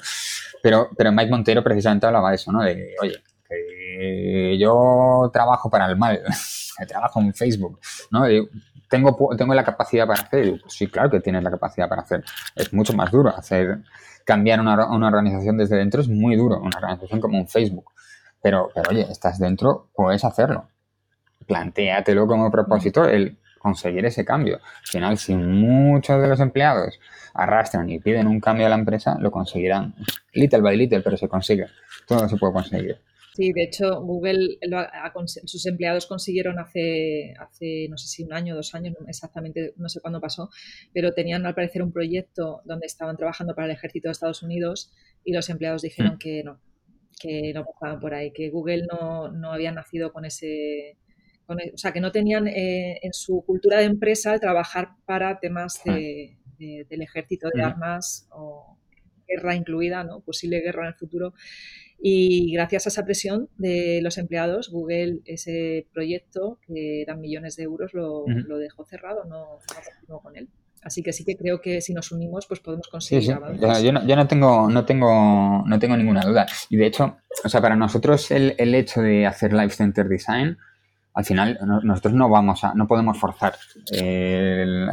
pero, 0.62 0.90
pero 0.96 1.12
Mike 1.12 1.30
Monteiro 1.30 1.62
precisamente 1.62 2.06
hablaba 2.06 2.30
de 2.30 2.36
eso, 2.36 2.52
¿no? 2.52 2.62
De, 2.62 2.94
oye, 3.02 3.22
yo 4.58 5.30
trabajo 5.32 5.70
para 5.70 5.86
el 5.86 5.96
mal, 5.96 6.20
trabajo 6.88 7.20
en 7.20 7.34
Facebook, 7.34 7.80
¿no? 8.10 8.24
tengo, 8.88 9.36
tengo 9.36 9.54
la 9.54 9.64
capacidad 9.64 10.06
para 10.06 10.22
hacer, 10.22 10.60
sí, 10.68 10.86
claro 10.88 11.10
que 11.10 11.20
tienes 11.20 11.42
la 11.42 11.50
capacidad 11.50 11.88
para 11.88 12.02
hacer, 12.02 12.24
es 12.56 12.72
mucho 12.72 12.92
más 12.92 13.10
duro 13.10 13.30
hacer, 13.30 13.78
cambiar 14.24 14.60
una, 14.60 14.86
una 14.90 15.08
organización 15.08 15.56
desde 15.56 15.76
dentro 15.76 16.00
es 16.00 16.08
muy 16.08 16.36
duro, 16.36 16.60
una 16.60 16.76
organización 16.76 17.20
como 17.20 17.38
un 17.38 17.48
Facebook, 17.48 17.92
pero, 18.42 18.70
pero 18.74 18.90
oye, 18.90 19.06
estás 19.10 19.38
dentro, 19.38 19.88
puedes 19.94 20.24
hacerlo, 20.24 20.68
plantéatelo 21.46 22.26
como 22.26 22.50
propósito 22.50 23.04
el 23.04 23.38
conseguir 23.58 24.04
ese 24.06 24.24
cambio. 24.24 24.56
Al 24.56 24.86
final, 24.86 25.18
si 25.18 25.34
muchos 25.34 26.20
de 26.22 26.28
los 26.28 26.40
empleados 26.40 26.98
arrastran 27.34 27.90
y 27.90 27.98
piden 27.98 28.26
un 28.26 28.40
cambio 28.40 28.66
a 28.66 28.70
la 28.70 28.76
empresa, 28.76 29.16
lo 29.18 29.30
conseguirán. 29.30 29.94
Little 30.32 30.60
by 30.60 30.76
little, 30.76 31.02
pero 31.02 31.16
se 31.16 31.28
consigue. 31.28 31.66
Todo 32.06 32.28
se 32.28 32.36
puede 32.36 32.52
conseguir. 32.52 33.00
Sí, 33.38 33.52
de 33.52 33.62
hecho, 33.62 34.00
Google, 34.00 34.58
lo 34.62 34.80
ha, 34.80 35.12
sus 35.44 35.64
empleados 35.66 36.06
consiguieron 36.08 36.58
hace, 36.58 37.34
hace, 37.38 37.86
no 37.88 37.96
sé 37.96 38.08
si 38.08 38.24
un 38.24 38.32
año, 38.32 38.56
dos 38.56 38.74
años, 38.74 38.96
exactamente, 39.06 39.74
no 39.76 39.88
sé 39.88 40.00
cuándo 40.00 40.20
pasó, 40.20 40.50
pero 40.92 41.12
tenían 41.12 41.46
al 41.46 41.54
parecer 41.54 41.84
un 41.84 41.92
proyecto 41.92 42.62
donde 42.64 42.86
estaban 42.86 43.16
trabajando 43.16 43.54
para 43.54 43.66
el 43.66 43.74
ejército 43.74 44.08
de 44.08 44.12
Estados 44.12 44.42
Unidos 44.42 44.90
y 45.22 45.32
los 45.32 45.48
empleados 45.50 45.82
dijeron 45.82 46.14
mm. 46.14 46.18
que 46.18 46.42
no, 46.42 46.60
que 47.20 47.52
no 47.54 47.64
pasaban 47.64 48.00
por 48.00 48.12
ahí, 48.12 48.32
que 48.32 48.50
Google 48.50 48.88
no, 48.90 49.30
no 49.30 49.52
había 49.52 49.70
nacido 49.70 50.12
con 50.12 50.24
ese, 50.24 50.96
con, 51.46 51.58
o 51.58 51.78
sea, 51.78 51.92
que 51.92 52.00
no 52.00 52.10
tenían 52.10 52.48
eh, 52.48 52.98
en 53.04 53.12
su 53.12 53.44
cultura 53.46 53.78
de 53.78 53.84
empresa 53.84 54.34
el 54.34 54.40
trabajar 54.40 54.96
para 55.06 55.38
temas 55.38 55.80
de, 55.84 56.38
de, 56.58 56.88
del 56.90 57.02
ejército 57.02 57.50
de 57.54 57.62
mm. 57.62 57.66
armas 57.66 58.26
o 58.32 58.76
guerra 59.28 59.54
incluida, 59.54 60.02
¿no? 60.02 60.22
posible 60.22 60.60
guerra 60.60 60.82
en 60.82 60.88
el 60.88 60.94
futuro. 60.94 61.34
Y 62.00 62.52
gracias 62.52 62.86
a 62.86 62.90
esa 62.90 63.04
presión 63.04 63.48
de 63.58 64.00
los 64.02 64.18
empleados, 64.18 64.70
Google 64.70 65.20
ese 65.24 65.86
proyecto, 65.92 66.58
que 66.66 67.02
eran 67.02 67.20
millones 67.20 67.56
de 67.56 67.64
euros, 67.64 67.92
lo, 67.92 68.20
uh 68.20 68.26
-huh. 68.28 68.44
lo 68.46 68.58
dejó 68.58 68.84
cerrado, 68.84 69.24
no, 69.24 70.20
con 70.20 70.36
él. 70.36 70.48
Así 70.82 71.02
que 71.02 71.12
sí 71.12 71.24
que 71.24 71.36
creo 71.36 71.60
que 71.60 71.80
si 71.80 71.92
nos 71.92 72.12
unimos, 72.12 72.46
pues 72.46 72.60
podemos 72.60 72.86
conseguir 72.86 73.24
sí, 73.24 73.28
yo, 73.28 73.40
no, 73.92 74.06
yo, 74.06 74.16
no, 74.16 74.28
tengo, 74.28 74.70
no 74.70 74.84
tengo, 74.84 75.64
no 75.66 75.78
tengo 75.80 75.96
ninguna 75.96 76.20
duda. 76.20 76.46
Y 76.70 76.76
de 76.76 76.86
hecho, 76.86 77.16
o 77.44 77.48
sea, 77.48 77.60
para 77.60 77.74
nosotros 77.74 78.30
el, 78.30 78.54
el 78.58 78.74
hecho 78.76 79.02
de 79.02 79.26
hacer 79.26 79.52
Life 79.52 79.74
Center 79.74 80.08
Design, 80.08 80.56
al 81.18 81.24
final 81.24 81.58
nosotros 81.82 82.14
no 82.14 82.28
vamos 82.28 82.62
a, 82.62 82.74
no 82.74 82.86
podemos 82.86 83.18
forzar 83.18 83.56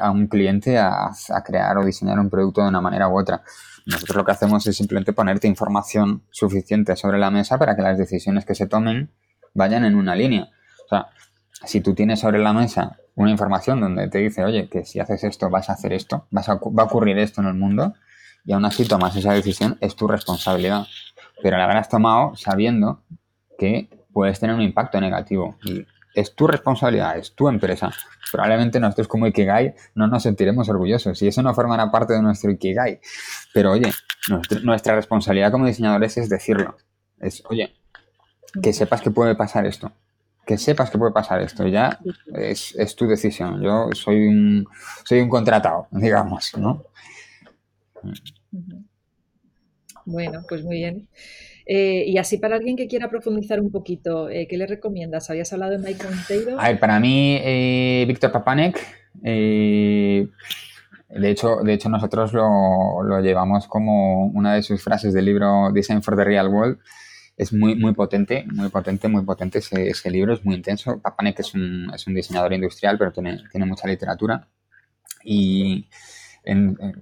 a 0.02 0.10
un 0.10 0.26
cliente 0.26 0.80
a, 0.80 1.12
crear 1.46 1.78
o 1.78 1.86
diseñar 1.86 2.20
un 2.20 2.32
producto 2.32 2.64
de 2.64 2.70
una 2.70 2.82
manera 2.82 3.08
u 3.08 3.20
otra. 3.20 3.44
Nosotros 3.86 4.18
lo 4.18 4.26
que 4.26 4.32
hacemos 4.32 4.66
es 4.66 4.76
simplemente 4.76 5.14
ponerte 5.14 5.48
información 5.48 6.24
suficiente 6.32 6.96
sobre 6.96 7.20
la 7.20 7.30
mesa 7.30 7.60
para 7.60 7.76
que 7.76 7.84
las 7.84 8.00
decisiones 8.00 8.44
que 8.44 8.56
se 8.56 8.66
tomen 8.66 9.12
vayan 9.54 9.86
en 9.86 9.94
una 9.94 10.16
línea. 10.16 10.50
O 10.86 10.88
sea, 10.90 11.10
si 11.64 11.82
tú 11.82 11.94
tienes 11.94 12.22
sobre 12.22 12.40
la 12.40 12.54
mesa 12.54 12.98
una 13.14 13.30
información 13.30 13.80
donde 13.80 14.10
te 14.10 14.18
dice, 14.18 14.44
oye, 14.44 14.68
que 14.68 14.84
si 14.84 15.00
haces 15.00 15.24
esto 15.26 15.52
vas 15.52 15.70
a 15.70 15.74
hacer 15.74 15.94
esto, 15.94 16.26
vas 16.32 16.50
a, 16.50 16.56
va 16.56 16.82
a 16.82 16.86
ocurrir 16.88 17.20
esto 17.20 17.42
en 17.42 17.50
el 17.50 17.54
mundo, 17.54 17.94
y 18.44 18.54
aún 18.54 18.66
así 18.66 18.88
tomas 18.88 19.16
esa 19.16 19.32
decisión, 19.32 19.78
es 19.80 19.96
tu 19.96 20.08
responsabilidad. 20.08 20.88
Pero 21.44 21.58
la 21.58 21.66
habrás 21.66 21.88
tomado 21.88 22.36
sabiendo 22.36 23.04
que 23.60 23.90
puedes 24.12 24.40
tener 24.40 24.56
un 24.56 24.64
impacto 24.64 25.00
negativo. 25.00 25.58
Es 26.16 26.34
tu 26.34 26.48
responsabilidad, 26.48 27.18
es 27.18 27.36
tu 27.36 27.48
empresa. 27.50 27.92
Probablemente 28.32 28.80
nosotros 28.80 29.08
como 29.08 29.28
Ikigai 29.28 29.76
no 29.96 30.08
nos 30.08 30.24
sentiremos 30.24 30.68
orgullosos 30.70 31.22
y 31.22 31.28
eso 31.28 31.42
no 31.42 31.54
formará 31.54 31.92
parte 31.92 32.14
de 32.14 32.22
nuestro 32.22 32.52
Ikigai. 32.52 33.00
Pero 33.54 33.72
oye, 33.72 33.92
nuestra, 34.30 34.60
nuestra 34.62 34.96
responsabilidad 34.96 35.52
como 35.52 35.68
diseñadores 35.68 36.18
es 36.18 36.30
decirlo. 36.30 36.78
Es, 37.20 37.44
oye, 37.50 37.76
que 38.62 38.74
sepas 38.74 39.02
que 39.02 39.12
puede 39.12 39.36
pasar 39.36 39.66
esto. 39.66 39.92
Que 40.46 40.58
sepas 40.58 40.90
que 40.90 40.98
puede 40.98 41.12
pasar 41.12 41.42
esto. 41.42 41.68
Ya 41.68 42.00
es, 42.34 42.76
es 42.76 42.96
tu 42.96 43.08
decisión. 43.08 43.62
Yo 43.62 43.90
soy 43.94 44.28
un, 44.28 44.68
soy 45.04 45.20
un 45.20 45.30
contratado, 45.30 45.88
digamos, 45.92 46.56
¿no? 46.58 46.84
Bueno, 50.06 50.44
pues 50.48 50.64
muy 50.64 50.78
bien. 50.78 51.08
Eh, 51.66 52.04
y 52.08 52.18
así 52.20 52.38
para 52.38 52.56
alguien 52.56 52.76
que 52.76 52.88
quiera 52.88 53.10
profundizar 53.10 53.60
un 53.60 53.72
poquito, 53.72 54.30
eh, 54.30 54.48
¿qué 54.48 54.58
le 54.58 54.68
recomiendas? 54.68 55.30
¿Habías 55.30 55.52
hablado 55.52 55.72
de 55.72 55.80
Mike 55.80 56.04
Monteiro? 56.04 56.60
A 56.60 56.68
ver, 56.68 56.80
para 56.80 57.00
mí, 57.00 57.38
eh, 57.42 58.06
Víctor 58.08 58.32
Papanek, 58.32 58.80
eh, 59.24 60.28
de, 61.10 61.30
hecho, 61.30 61.58
de 61.64 61.74
hecho 61.74 61.90
nosotros 61.90 62.34
lo, 62.34 63.02
lo, 63.04 63.20
llevamos 63.20 63.68
como 63.68 64.28
una 64.28 64.54
de 64.54 64.62
sus 64.62 64.84
frases 64.84 65.14
del 65.14 65.26
libro 65.26 65.72
Design 65.74 66.04
for 66.04 66.16
the 66.16 66.24
Real 66.24 66.50
World. 66.50 66.78
Es 67.36 67.52
muy, 67.52 67.76
muy 67.76 67.94
potente, 67.94 68.46
muy 68.54 68.70
potente, 68.70 69.08
muy 69.08 69.26
potente 69.26 69.58
ese, 69.60 69.90
ese 69.90 70.12
libro, 70.12 70.34
es 70.34 70.46
muy 70.46 70.56
intenso. 70.56 71.02
Papanek 71.02 71.40
es 71.40 71.54
un, 71.56 71.92
es 71.94 72.06
un 72.08 72.14
diseñador 72.14 72.54
industrial, 72.54 72.98
pero 72.98 73.12
tiene, 73.12 73.40
tiene 73.52 73.66
mucha 73.66 73.88
literatura. 73.88 74.48
Y 75.24 75.90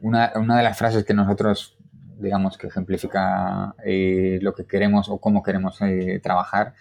una, 0.02 0.32
una 0.36 0.58
de 0.58 0.64
las 0.64 0.78
frases 0.78 1.04
que 1.04 1.14
nosotros 1.14 1.78
digamos, 2.20 2.58
que 2.58 2.68
ejemplifica 2.68 3.76
eh, 3.86 4.40
lo 4.42 4.54
que 4.54 4.66
queremos 4.66 5.10
o 5.10 5.20
cómo 5.20 5.44
queremos 5.44 5.82
eh, 5.82 6.20
trabajar. 6.22 6.74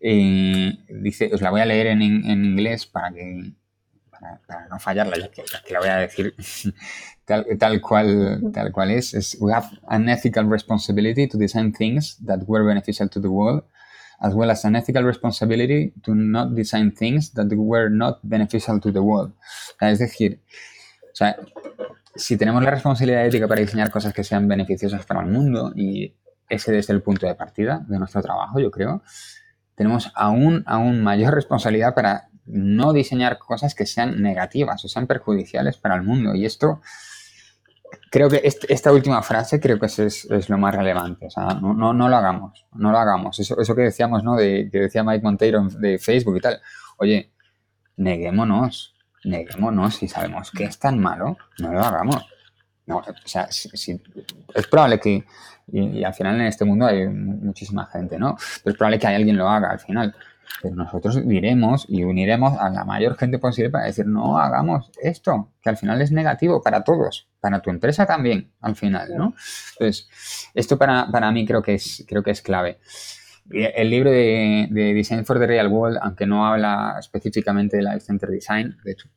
Eh, 0.00 0.72
dice, 0.88 1.30
os 1.32 1.40
la 1.40 1.50
voy 1.50 1.60
a 1.60 1.66
leer 1.66 1.86
en, 1.88 2.02
en 2.02 2.44
inglés 2.44 2.86
para 2.86 3.12
que 3.12 3.52
para, 4.46 4.68
no 4.68 4.78
fallarla, 4.78 5.18
ya 5.18 5.30
que, 5.30 5.72
la 5.72 5.80
voy 5.80 5.88
a 5.88 5.96
decir 5.96 6.34
tal, 7.24 7.46
tal, 7.58 7.80
cual, 7.80 8.42
tal 8.52 8.72
cual 8.72 8.90
es. 8.90 9.36
We 9.40 9.52
have 9.52 9.68
an 9.88 10.08
ethical 10.08 10.46
responsibility 10.46 11.26
to 11.28 11.38
design 11.38 11.72
things 11.72 12.16
that 12.24 12.40
were 12.46 12.64
beneficial 12.64 13.08
to 13.10 13.20
the 13.20 13.28
world, 13.28 13.64
as 14.20 14.34
well 14.34 14.50
as 14.50 14.64
an 14.64 14.76
ethical 14.76 15.04
responsibility 15.04 15.92
to 16.02 16.14
not 16.14 16.54
design 16.54 16.92
things 16.92 17.32
that 17.34 17.48
were 17.54 17.88
not 17.90 18.20
beneficial 18.22 18.80
to 18.80 18.92
the 18.92 19.00
world. 19.00 19.32
Es 19.80 19.98
decir, 19.98 20.40
o 21.12 21.16
sea, 21.16 21.36
si 22.16 22.36
tenemos 22.36 22.62
la 22.62 22.70
responsabilidad 22.70 23.26
ética 23.26 23.48
para 23.48 23.60
diseñar 23.60 23.90
cosas 23.90 24.12
que 24.12 24.24
sean 24.24 24.46
beneficiosas 24.48 25.04
para 25.04 25.20
el 25.20 25.26
mundo, 25.26 25.72
y 25.74 26.14
ese 26.48 26.78
es 26.78 26.90
el 26.90 27.02
punto 27.02 27.26
de 27.26 27.34
partida 27.34 27.84
de 27.88 27.98
nuestro 27.98 28.22
trabajo, 28.22 28.60
yo 28.60 28.70
creo, 28.70 29.02
tenemos 29.74 30.12
aún, 30.14 30.62
aún 30.66 31.02
mayor 31.02 31.34
responsabilidad 31.34 31.94
para 31.94 32.28
no 32.46 32.92
diseñar 32.92 33.38
cosas 33.38 33.74
que 33.74 33.86
sean 33.86 34.22
negativas 34.22 34.84
o 34.84 34.88
sean 34.88 35.06
perjudiciales 35.06 35.78
para 35.78 35.96
el 35.96 36.02
mundo. 36.02 36.34
Y 36.34 36.44
esto, 36.44 36.80
creo 38.10 38.28
que 38.28 38.42
esta 38.44 38.92
última 38.92 39.22
frase 39.22 39.60
creo 39.60 39.78
que 39.78 39.86
es, 39.86 39.98
es, 39.98 40.24
es, 40.30 40.48
lo 40.48 40.58
más 40.58 40.74
relevante. 40.74 41.26
O 41.26 41.30
sea, 41.30 41.54
no, 41.54 41.74
no, 41.74 41.92
no 41.92 42.08
lo 42.08 42.16
hagamos, 42.16 42.66
no 42.74 42.92
lo 42.92 42.98
hagamos. 42.98 43.38
Eso, 43.40 43.58
eso 43.58 43.74
que 43.74 43.82
decíamos, 43.82 44.22
¿no? 44.22 44.36
De, 44.36 44.68
que 44.70 44.80
decía 44.80 45.02
Mike 45.02 45.22
Monteiro 45.22 45.66
de 45.68 45.98
Facebook 45.98 46.36
y 46.36 46.40
tal. 46.40 46.60
Oye, 46.98 47.32
neguémonos, 47.96 48.93
neguémonos 49.24 49.96
si 49.96 50.08
sabemos 50.08 50.50
que 50.50 50.64
es 50.64 50.78
tan 50.78 50.98
malo, 50.98 51.36
no 51.58 51.72
lo 51.72 51.80
hagamos. 51.80 52.26
No, 52.86 52.98
o 52.98 53.04
sea, 53.24 53.50
si, 53.50 53.70
si, 53.70 54.02
es 54.54 54.66
probable 54.66 55.00
que, 55.00 55.24
y, 55.72 56.04
al 56.04 56.12
final 56.12 56.36
en 56.36 56.46
este 56.46 56.64
mundo 56.64 56.86
hay 56.86 57.08
muchísima 57.08 57.86
gente, 57.86 58.18
¿no? 58.18 58.36
Pero 58.62 58.72
es 58.72 58.78
probable 58.78 58.98
que 58.98 59.06
alguien 59.06 59.36
lo 59.36 59.48
haga 59.48 59.70
al 59.70 59.80
final. 59.80 60.14
Pero 60.62 60.74
nosotros 60.74 61.26
diremos 61.26 61.86
y 61.88 62.04
uniremos 62.04 62.58
a 62.58 62.68
la 62.68 62.84
mayor 62.84 63.16
gente 63.16 63.38
posible 63.38 63.70
para 63.70 63.86
decir, 63.86 64.06
no 64.06 64.38
hagamos 64.38 64.90
esto, 65.02 65.52
que 65.62 65.70
al 65.70 65.76
final 65.76 66.00
es 66.02 66.12
negativo 66.12 66.62
para 66.62 66.84
todos, 66.84 67.28
para 67.40 67.60
tu 67.60 67.70
empresa 67.70 68.06
también, 68.06 68.52
al 68.60 68.76
final, 68.76 69.16
¿no? 69.16 69.34
Entonces, 69.72 70.08
esto 70.52 70.78
para, 70.78 71.10
para 71.10 71.30
mí 71.30 71.46
creo 71.46 71.62
que 71.62 71.74
es, 71.74 72.04
creo 72.06 72.22
que 72.22 72.30
es 72.30 72.42
clave. 72.42 72.78
El 73.50 73.90
libro 73.90 74.10
de, 74.10 74.68
de, 74.70 74.94
Design 74.94 75.24
for 75.24 75.38
the 75.38 75.46
Real 75.46 75.68
World, 75.68 75.98
aunque 76.00 76.26
no 76.26 76.46
habla 76.46 76.96
específicamente 76.98 77.76
de 77.76 77.82
Life 77.82 78.00
Center 78.00 78.30
Design, 78.30 78.76
de 78.84 78.92
hecho, 78.92 79.08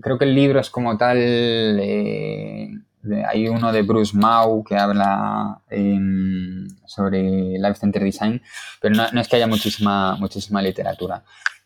creo 0.00 0.18
que 0.18 0.24
el 0.24 0.34
libro 0.34 0.60
es 0.60 0.70
como 0.70 0.96
tal, 0.96 1.18
eh, 1.18 2.70
hay 3.26 3.48
uno 3.48 3.72
de 3.72 3.82
Bruce 3.82 4.16
Mau 4.16 4.62
que 4.62 4.76
habla 4.76 5.60
sobre 6.86 7.58
Life 7.58 7.74
Center 7.74 8.02
Design, 8.02 8.42
pero 8.80 8.94
no, 8.94 9.20
es 9.20 9.28
que 9.28 9.36
haya 9.36 9.46
muchísima, 9.46 10.16
muchísima 10.16 10.60
literatura. 10.60 11.22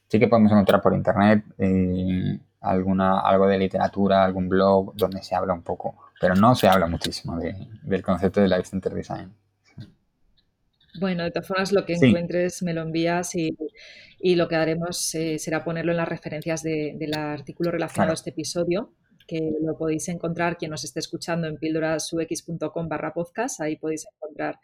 Sí 0.08 0.18
que 0.18 0.28
podemos 0.28 0.52
encontrar 0.52 0.80
por 0.80 0.94
internet 0.94 1.44
eh, 1.58 2.38
alguna, 2.60 3.20
algo 3.20 3.46
de 3.46 3.58
literatura, 3.58 4.24
algún 4.24 4.48
blog 4.48 4.94
donde 4.94 5.22
se 5.22 5.34
habla 5.34 5.52
un 5.52 5.62
poco, 5.62 5.96
pero 6.20 6.34
no 6.34 6.54
se 6.54 6.68
habla 6.68 6.86
muchísimo 6.86 7.38
del 7.38 8.02
concepto 8.02 8.40
de 8.40 8.48
Life 8.48 8.64
Center 8.64 8.94
Design. 8.94 9.32
Bueno, 11.00 11.24
de 11.24 11.30
todas 11.30 11.48
formas, 11.48 11.72
lo 11.72 11.84
que 11.84 11.94
encuentres 11.94 12.62
me 12.62 12.72
lo 12.72 12.82
envías 12.82 13.34
y, 13.34 13.56
lo 14.36 14.48
que 14.48 14.56
haremos 14.56 15.14
eh, 15.14 15.38
será 15.38 15.64
ponerlo 15.64 15.92
en 15.92 15.98
las 15.98 16.08
referencias 16.08 16.62
del 16.62 17.14
artículo 17.14 17.70
relacionado 17.70 18.12
a 18.12 18.14
este 18.14 18.30
episodio 18.30 18.92
que 19.26 19.40
lo 19.62 19.76
podéis 19.76 20.08
encontrar 20.08 20.56
quien 20.56 20.70
nos 20.70 20.84
esté 20.84 21.00
escuchando 21.00 21.46
en 21.46 21.56
píldorasux.com 21.56 22.88
barra 22.88 23.12
podcast. 23.12 23.60
Ahí 23.60 23.76
podéis 23.76 24.06
encontrar 24.14 24.58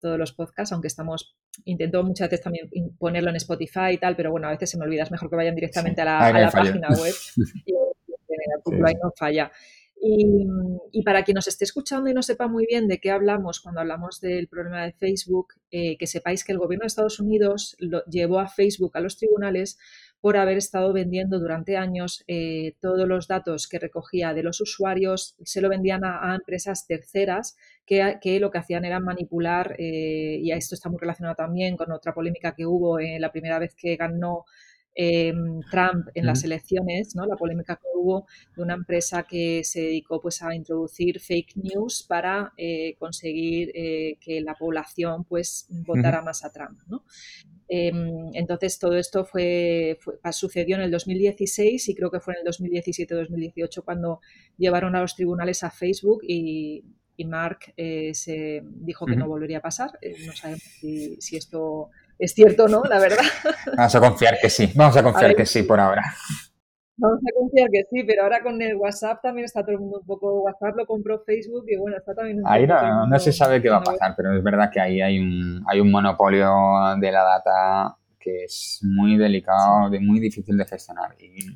todos 0.00 0.18
los 0.18 0.32
podcasts, 0.32 0.72
aunque 0.72 0.88
estamos, 0.88 1.36
intento 1.64 2.02
muchas 2.04 2.30
veces 2.30 2.44
también 2.44 2.70
ponerlo 2.98 3.30
en 3.30 3.36
Spotify 3.36 3.92
y 3.92 3.98
tal, 3.98 4.16
pero 4.16 4.30
bueno, 4.30 4.48
a 4.48 4.52
veces 4.52 4.70
se 4.70 4.78
me 4.78 4.84
olvida, 4.84 5.02
es 5.02 5.10
mejor 5.10 5.28
que 5.28 5.36
vayan 5.36 5.54
directamente 5.54 6.00
a 6.02 6.04
la, 6.04 6.50
página 6.50 6.88
web 6.88 7.14
y, 7.66 7.72
el 7.72 8.52
artículo 8.56 8.86
ahí 8.86 8.94
no 9.02 9.10
falla. 9.16 9.50
Y, 10.00 10.46
para 11.04 11.22
quien 11.22 11.36
nos 11.36 11.48
esté 11.48 11.64
escuchando 11.64 12.10
y 12.10 12.14
no 12.14 12.22
sepa 12.22 12.48
muy 12.48 12.66
bien 12.66 12.86
de 12.86 12.98
qué 12.98 13.10
hablamos 13.10 13.60
cuando 13.60 13.80
hablamos 13.80 14.20
del 14.20 14.48
problema 14.48 14.84
de 14.84 14.92
Facebook, 14.92 15.54
eh, 15.70 15.96
que 15.96 16.06
sepáis 16.06 16.44
que 16.44 16.52
el 16.52 16.58
gobierno 16.58 16.82
de 16.82 16.88
Estados 16.88 17.20
Unidos 17.20 17.76
lo, 17.78 18.04
llevó 18.04 18.40
a 18.40 18.48
Facebook 18.48 18.96
a 18.96 19.00
los 19.00 19.16
tribunales 19.16 19.78
por 20.20 20.36
haber 20.36 20.56
estado 20.56 20.92
vendiendo 20.92 21.38
durante 21.38 21.76
años 21.76 22.24
eh, 22.26 22.74
todos 22.80 23.06
los 23.06 23.28
datos 23.28 23.68
que 23.68 23.78
recogía 23.78 24.34
de 24.34 24.42
los 24.42 24.60
usuarios, 24.60 25.36
se 25.44 25.60
lo 25.60 25.68
vendían 25.68 26.04
a, 26.04 26.34
empresas 26.34 26.86
terceras 26.86 27.56
que, 27.86 28.40
lo 28.40 28.50
que 28.50 28.58
hacían 28.58 28.84
era 28.84 29.00
manipular, 29.00 29.76
eh, 29.78 30.38
y 30.42 30.50
esto 30.52 30.74
está 30.74 30.88
muy 30.88 30.98
relacionado 30.98 31.36
también 31.36 31.76
con 31.76 31.92
otra 31.92 32.12
polémica 32.12 32.54
que 32.54 32.66
hubo 32.66 32.98
en 32.98 33.20
la 33.20 33.30
primera 33.30 33.58
vez 33.58 33.74
que 33.74 33.96
ganó 33.96 34.44
eh, 34.94 35.32
Trump 35.70 36.08
en 36.14 36.26
las 36.26 36.44
elecciones, 36.44 37.14
¿no? 37.14 37.26
la 37.26 37.36
polémica 37.36 37.76
que 37.76 37.88
hubo 37.94 38.26
de 38.56 38.62
una 38.62 38.74
empresa 38.74 39.22
que 39.22 39.62
se 39.64 39.80
dedicó 39.80 40.20
pues, 40.20 40.42
a 40.42 40.54
introducir 40.54 41.20
fake 41.20 41.56
news 41.56 42.04
para 42.08 42.52
conseguir 42.98 43.72
que 43.72 44.40
la 44.40 44.54
población 44.54 45.24
pues, 45.24 45.66
votara 45.70 46.22
más 46.22 46.44
a 46.44 46.50
Trump. 46.50 46.78
¿no? 46.88 47.04
Em, 47.68 48.30
entonces, 48.32 48.78
todo 48.78 48.96
esto 48.96 49.26
fue, 49.26 49.98
sucedió 50.32 50.76
en 50.76 50.82
el 50.82 50.90
2016 50.90 51.88
y 51.88 51.94
creo 51.94 52.10
que 52.10 52.20
fue 52.20 52.34
en 52.34 52.46
el 52.46 52.52
2017-2018 52.52 53.84
cuando 53.84 54.20
llevaron 54.56 54.96
a 54.96 55.02
los 55.02 55.14
tribunales 55.14 55.62
a 55.62 55.70
Facebook 55.70 56.20
y, 56.22 56.84
Mark 57.26 57.74
eh, 57.76 58.14
se 58.14 58.62
dijo 58.64 59.04
que 59.04 59.16
no 59.16 59.26
volvería 59.26 59.58
a 59.58 59.62
pasar. 59.62 59.98
Eh, 60.00 60.14
no 60.24 60.32
sabemos 60.34 60.62
si, 60.62 61.36
esto 61.36 61.90
es 62.18 62.32
cierto 62.34 62.64
o 62.64 62.68
no, 62.68 62.82
la 62.84 62.98
verdad. 62.98 63.24
Vamos 63.76 63.94
a 63.94 64.00
confiar 64.00 64.38
que 64.40 64.50
sí, 64.50 64.72
vamos 64.74 64.96
a 64.96 65.02
confiar 65.02 65.36
que 65.36 65.46
sí 65.46 65.62
por 65.62 65.78
ahora. 65.80 66.02
Vamos 67.00 67.20
a 67.20 67.32
confiar 67.38 67.70
que 67.70 67.84
sí, 67.90 68.02
pero 68.04 68.24
ahora 68.24 68.42
con 68.42 68.60
el 68.60 68.74
WhatsApp 68.74 69.22
también 69.22 69.44
está 69.44 69.62
todo 69.62 69.72
el 69.72 69.78
mundo 69.78 70.00
un 70.00 70.06
poco. 70.06 70.42
WhatsApp 70.42 70.76
lo 70.76 70.84
compró 70.84 71.22
Facebook 71.24 71.64
y 71.68 71.76
bueno, 71.76 71.96
está 71.96 72.12
también. 72.12 72.42
ahí 72.44 72.66
no, 72.66 73.18
se 73.20 73.32
sabe 73.32 73.62
qué 73.62 73.70
va 73.70 73.76
a 73.76 73.82
pasar, 73.82 74.14
pero 74.16 74.36
es 74.36 74.42
verdad 74.42 74.68
que 74.72 74.80
ahí 74.80 75.00
hay 75.00 75.20
un, 75.20 75.62
hay 75.68 75.78
un 75.78 75.92
monopolio 75.92 76.52
de 77.00 77.12
la 77.12 77.22
data 77.22 77.96
que 78.18 78.44
es 78.44 78.80
muy 78.82 79.16
delicado, 79.16 79.90
de 79.90 80.00
muy 80.00 80.18
difícil 80.18 80.56
de 80.56 80.64
gestionar. 80.64 81.14
Y, 81.20 81.46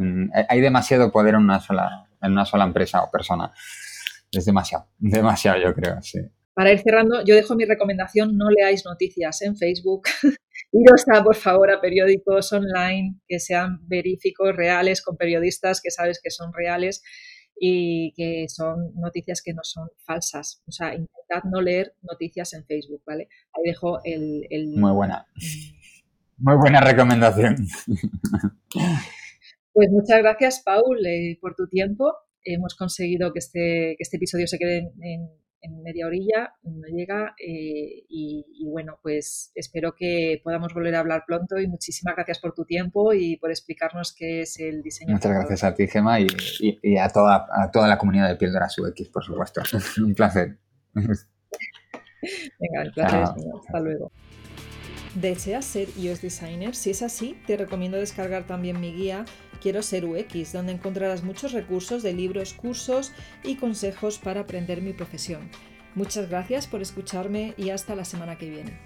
mm, 0.00 0.30
hay 0.48 0.60
demasiado 0.60 1.10
poder 1.10 1.34
en 1.34 1.40
una 1.40 1.58
sola, 1.58 2.06
en 2.22 2.32
una 2.32 2.44
sola 2.44 2.64
empresa 2.64 3.02
o 3.02 3.10
persona. 3.10 3.52
Es 4.30 4.44
demasiado, 4.44 4.86
demasiado, 4.98 5.58
yo 5.58 5.74
creo, 5.74 6.00
sí. 6.00 6.20
Para 6.56 6.72
ir 6.72 6.80
cerrando, 6.80 7.22
yo 7.22 7.34
dejo 7.34 7.54
mi 7.54 7.66
recomendación: 7.66 8.34
no 8.34 8.48
leáis 8.48 8.82
noticias 8.86 9.42
en 9.42 9.58
Facebook. 9.58 10.04
iros 10.72 11.04
a, 11.12 11.22
por 11.22 11.36
favor, 11.36 11.70
a 11.70 11.82
periódicos 11.82 12.50
online 12.50 13.20
que 13.28 13.38
sean 13.38 13.86
veríficos, 13.86 14.56
reales, 14.56 15.02
con 15.02 15.18
periodistas 15.18 15.82
que 15.82 15.90
sabes 15.90 16.18
que 16.22 16.30
son 16.30 16.54
reales 16.54 17.02
y 17.60 18.14
que 18.16 18.46
son 18.48 18.94
noticias 18.94 19.42
que 19.42 19.52
no 19.52 19.60
son 19.64 19.90
falsas. 20.06 20.62
O 20.66 20.72
sea, 20.72 20.94
intentad 20.94 21.44
no 21.44 21.60
leer 21.60 21.94
noticias 22.00 22.54
en 22.54 22.64
Facebook, 22.64 23.02
¿vale? 23.06 23.28
Ahí 23.52 23.62
dejo 23.66 24.00
el... 24.04 24.46
Muy 24.76 24.92
buena. 24.92 25.26
Mm. 25.34 25.76
Muy 26.38 26.56
buena 26.56 26.80
recomendación. 26.80 27.56
Pues 29.72 29.90
muchas 29.90 30.20
gracias, 30.22 30.62
Paul, 30.64 31.04
eh, 31.04 31.36
por 31.38 31.54
tu 31.54 31.68
tiempo. 31.68 32.14
Hemos 32.42 32.74
conseguido 32.74 33.34
que 33.34 33.40
este, 33.40 33.94
que 33.98 34.02
este 34.02 34.16
episodio 34.16 34.46
se 34.46 34.56
quede 34.56 34.78
en 34.78 34.92
en 35.02 35.28
media 35.68 36.06
orilla, 36.06 36.54
no 36.62 36.86
llega 36.88 37.34
eh, 37.38 38.04
y, 38.08 38.64
bueno, 38.66 38.98
pues 39.02 39.52
espero 39.54 39.94
que 39.94 40.40
podamos 40.42 40.74
volver 40.74 40.94
a 40.94 41.00
hablar 41.00 41.24
pronto 41.26 41.58
y 41.58 41.66
muchísimas 41.66 42.14
gracias 42.14 42.38
por 42.38 42.54
tu 42.54 42.64
tiempo 42.64 43.12
y 43.12 43.36
por 43.36 43.50
explicarnos 43.50 44.14
qué 44.14 44.42
es 44.42 44.58
el 44.60 44.82
diseño. 44.82 45.14
Muchas 45.14 45.32
gracias 45.32 45.64
a 45.64 45.74
ti, 45.74 45.86
Gema, 45.86 46.20
y, 46.20 46.96
a, 46.98 47.08
toda, 47.08 47.46
a 47.50 47.70
toda 47.70 47.88
la 47.88 47.98
comunidad 47.98 48.28
de 48.28 48.36
Píldora 48.36 48.66
UX, 48.66 49.08
por 49.08 49.24
supuesto. 49.24 49.62
un 50.04 50.14
placer. 50.14 50.58
Venga, 50.94 52.82
el 52.82 52.92
placer 52.92 53.22
es 53.22 53.36
mío. 53.36 53.60
Hasta 53.64 53.80
luego. 53.80 54.12
¿Deseas 55.14 55.64
ser 55.64 55.88
iOS 55.96 56.20
Designer? 56.20 56.74
Si 56.74 56.90
es 56.90 57.00
así, 57.00 57.40
te 57.46 57.56
recomiendo 57.56 57.96
descargar 57.96 58.46
también 58.46 58.78
mi 58.80 58.92
guía 58.92 59.24
Quiero 59.60 59.82
ser 59.82 60.04
UX, 60.04 60.52
donde 60.52 60.72
encontrarás 60.72 61.24
muchos 61.24 61.52
recursos 61.52 62.02
de 62.02 62.12
libros, 62.12 62.54
cursos 62.54 63.12
y 63.42 63.56
consejos 63.56 64.18
para 64.18 64.40
aprender 64.40 64.82
mi 64.82 64.92
profesión. 64.92 65.50
Muchas 65.94 66.28
gracias 66.28 66.66
por 66.66 66.82
escucharme 66.82 67.54
y 67.56 67.70
hasta 67.70 67.94
la 67.94 68.04
semana 68.04 68.36
que 68.36 68.50
viene. 68.50 68.85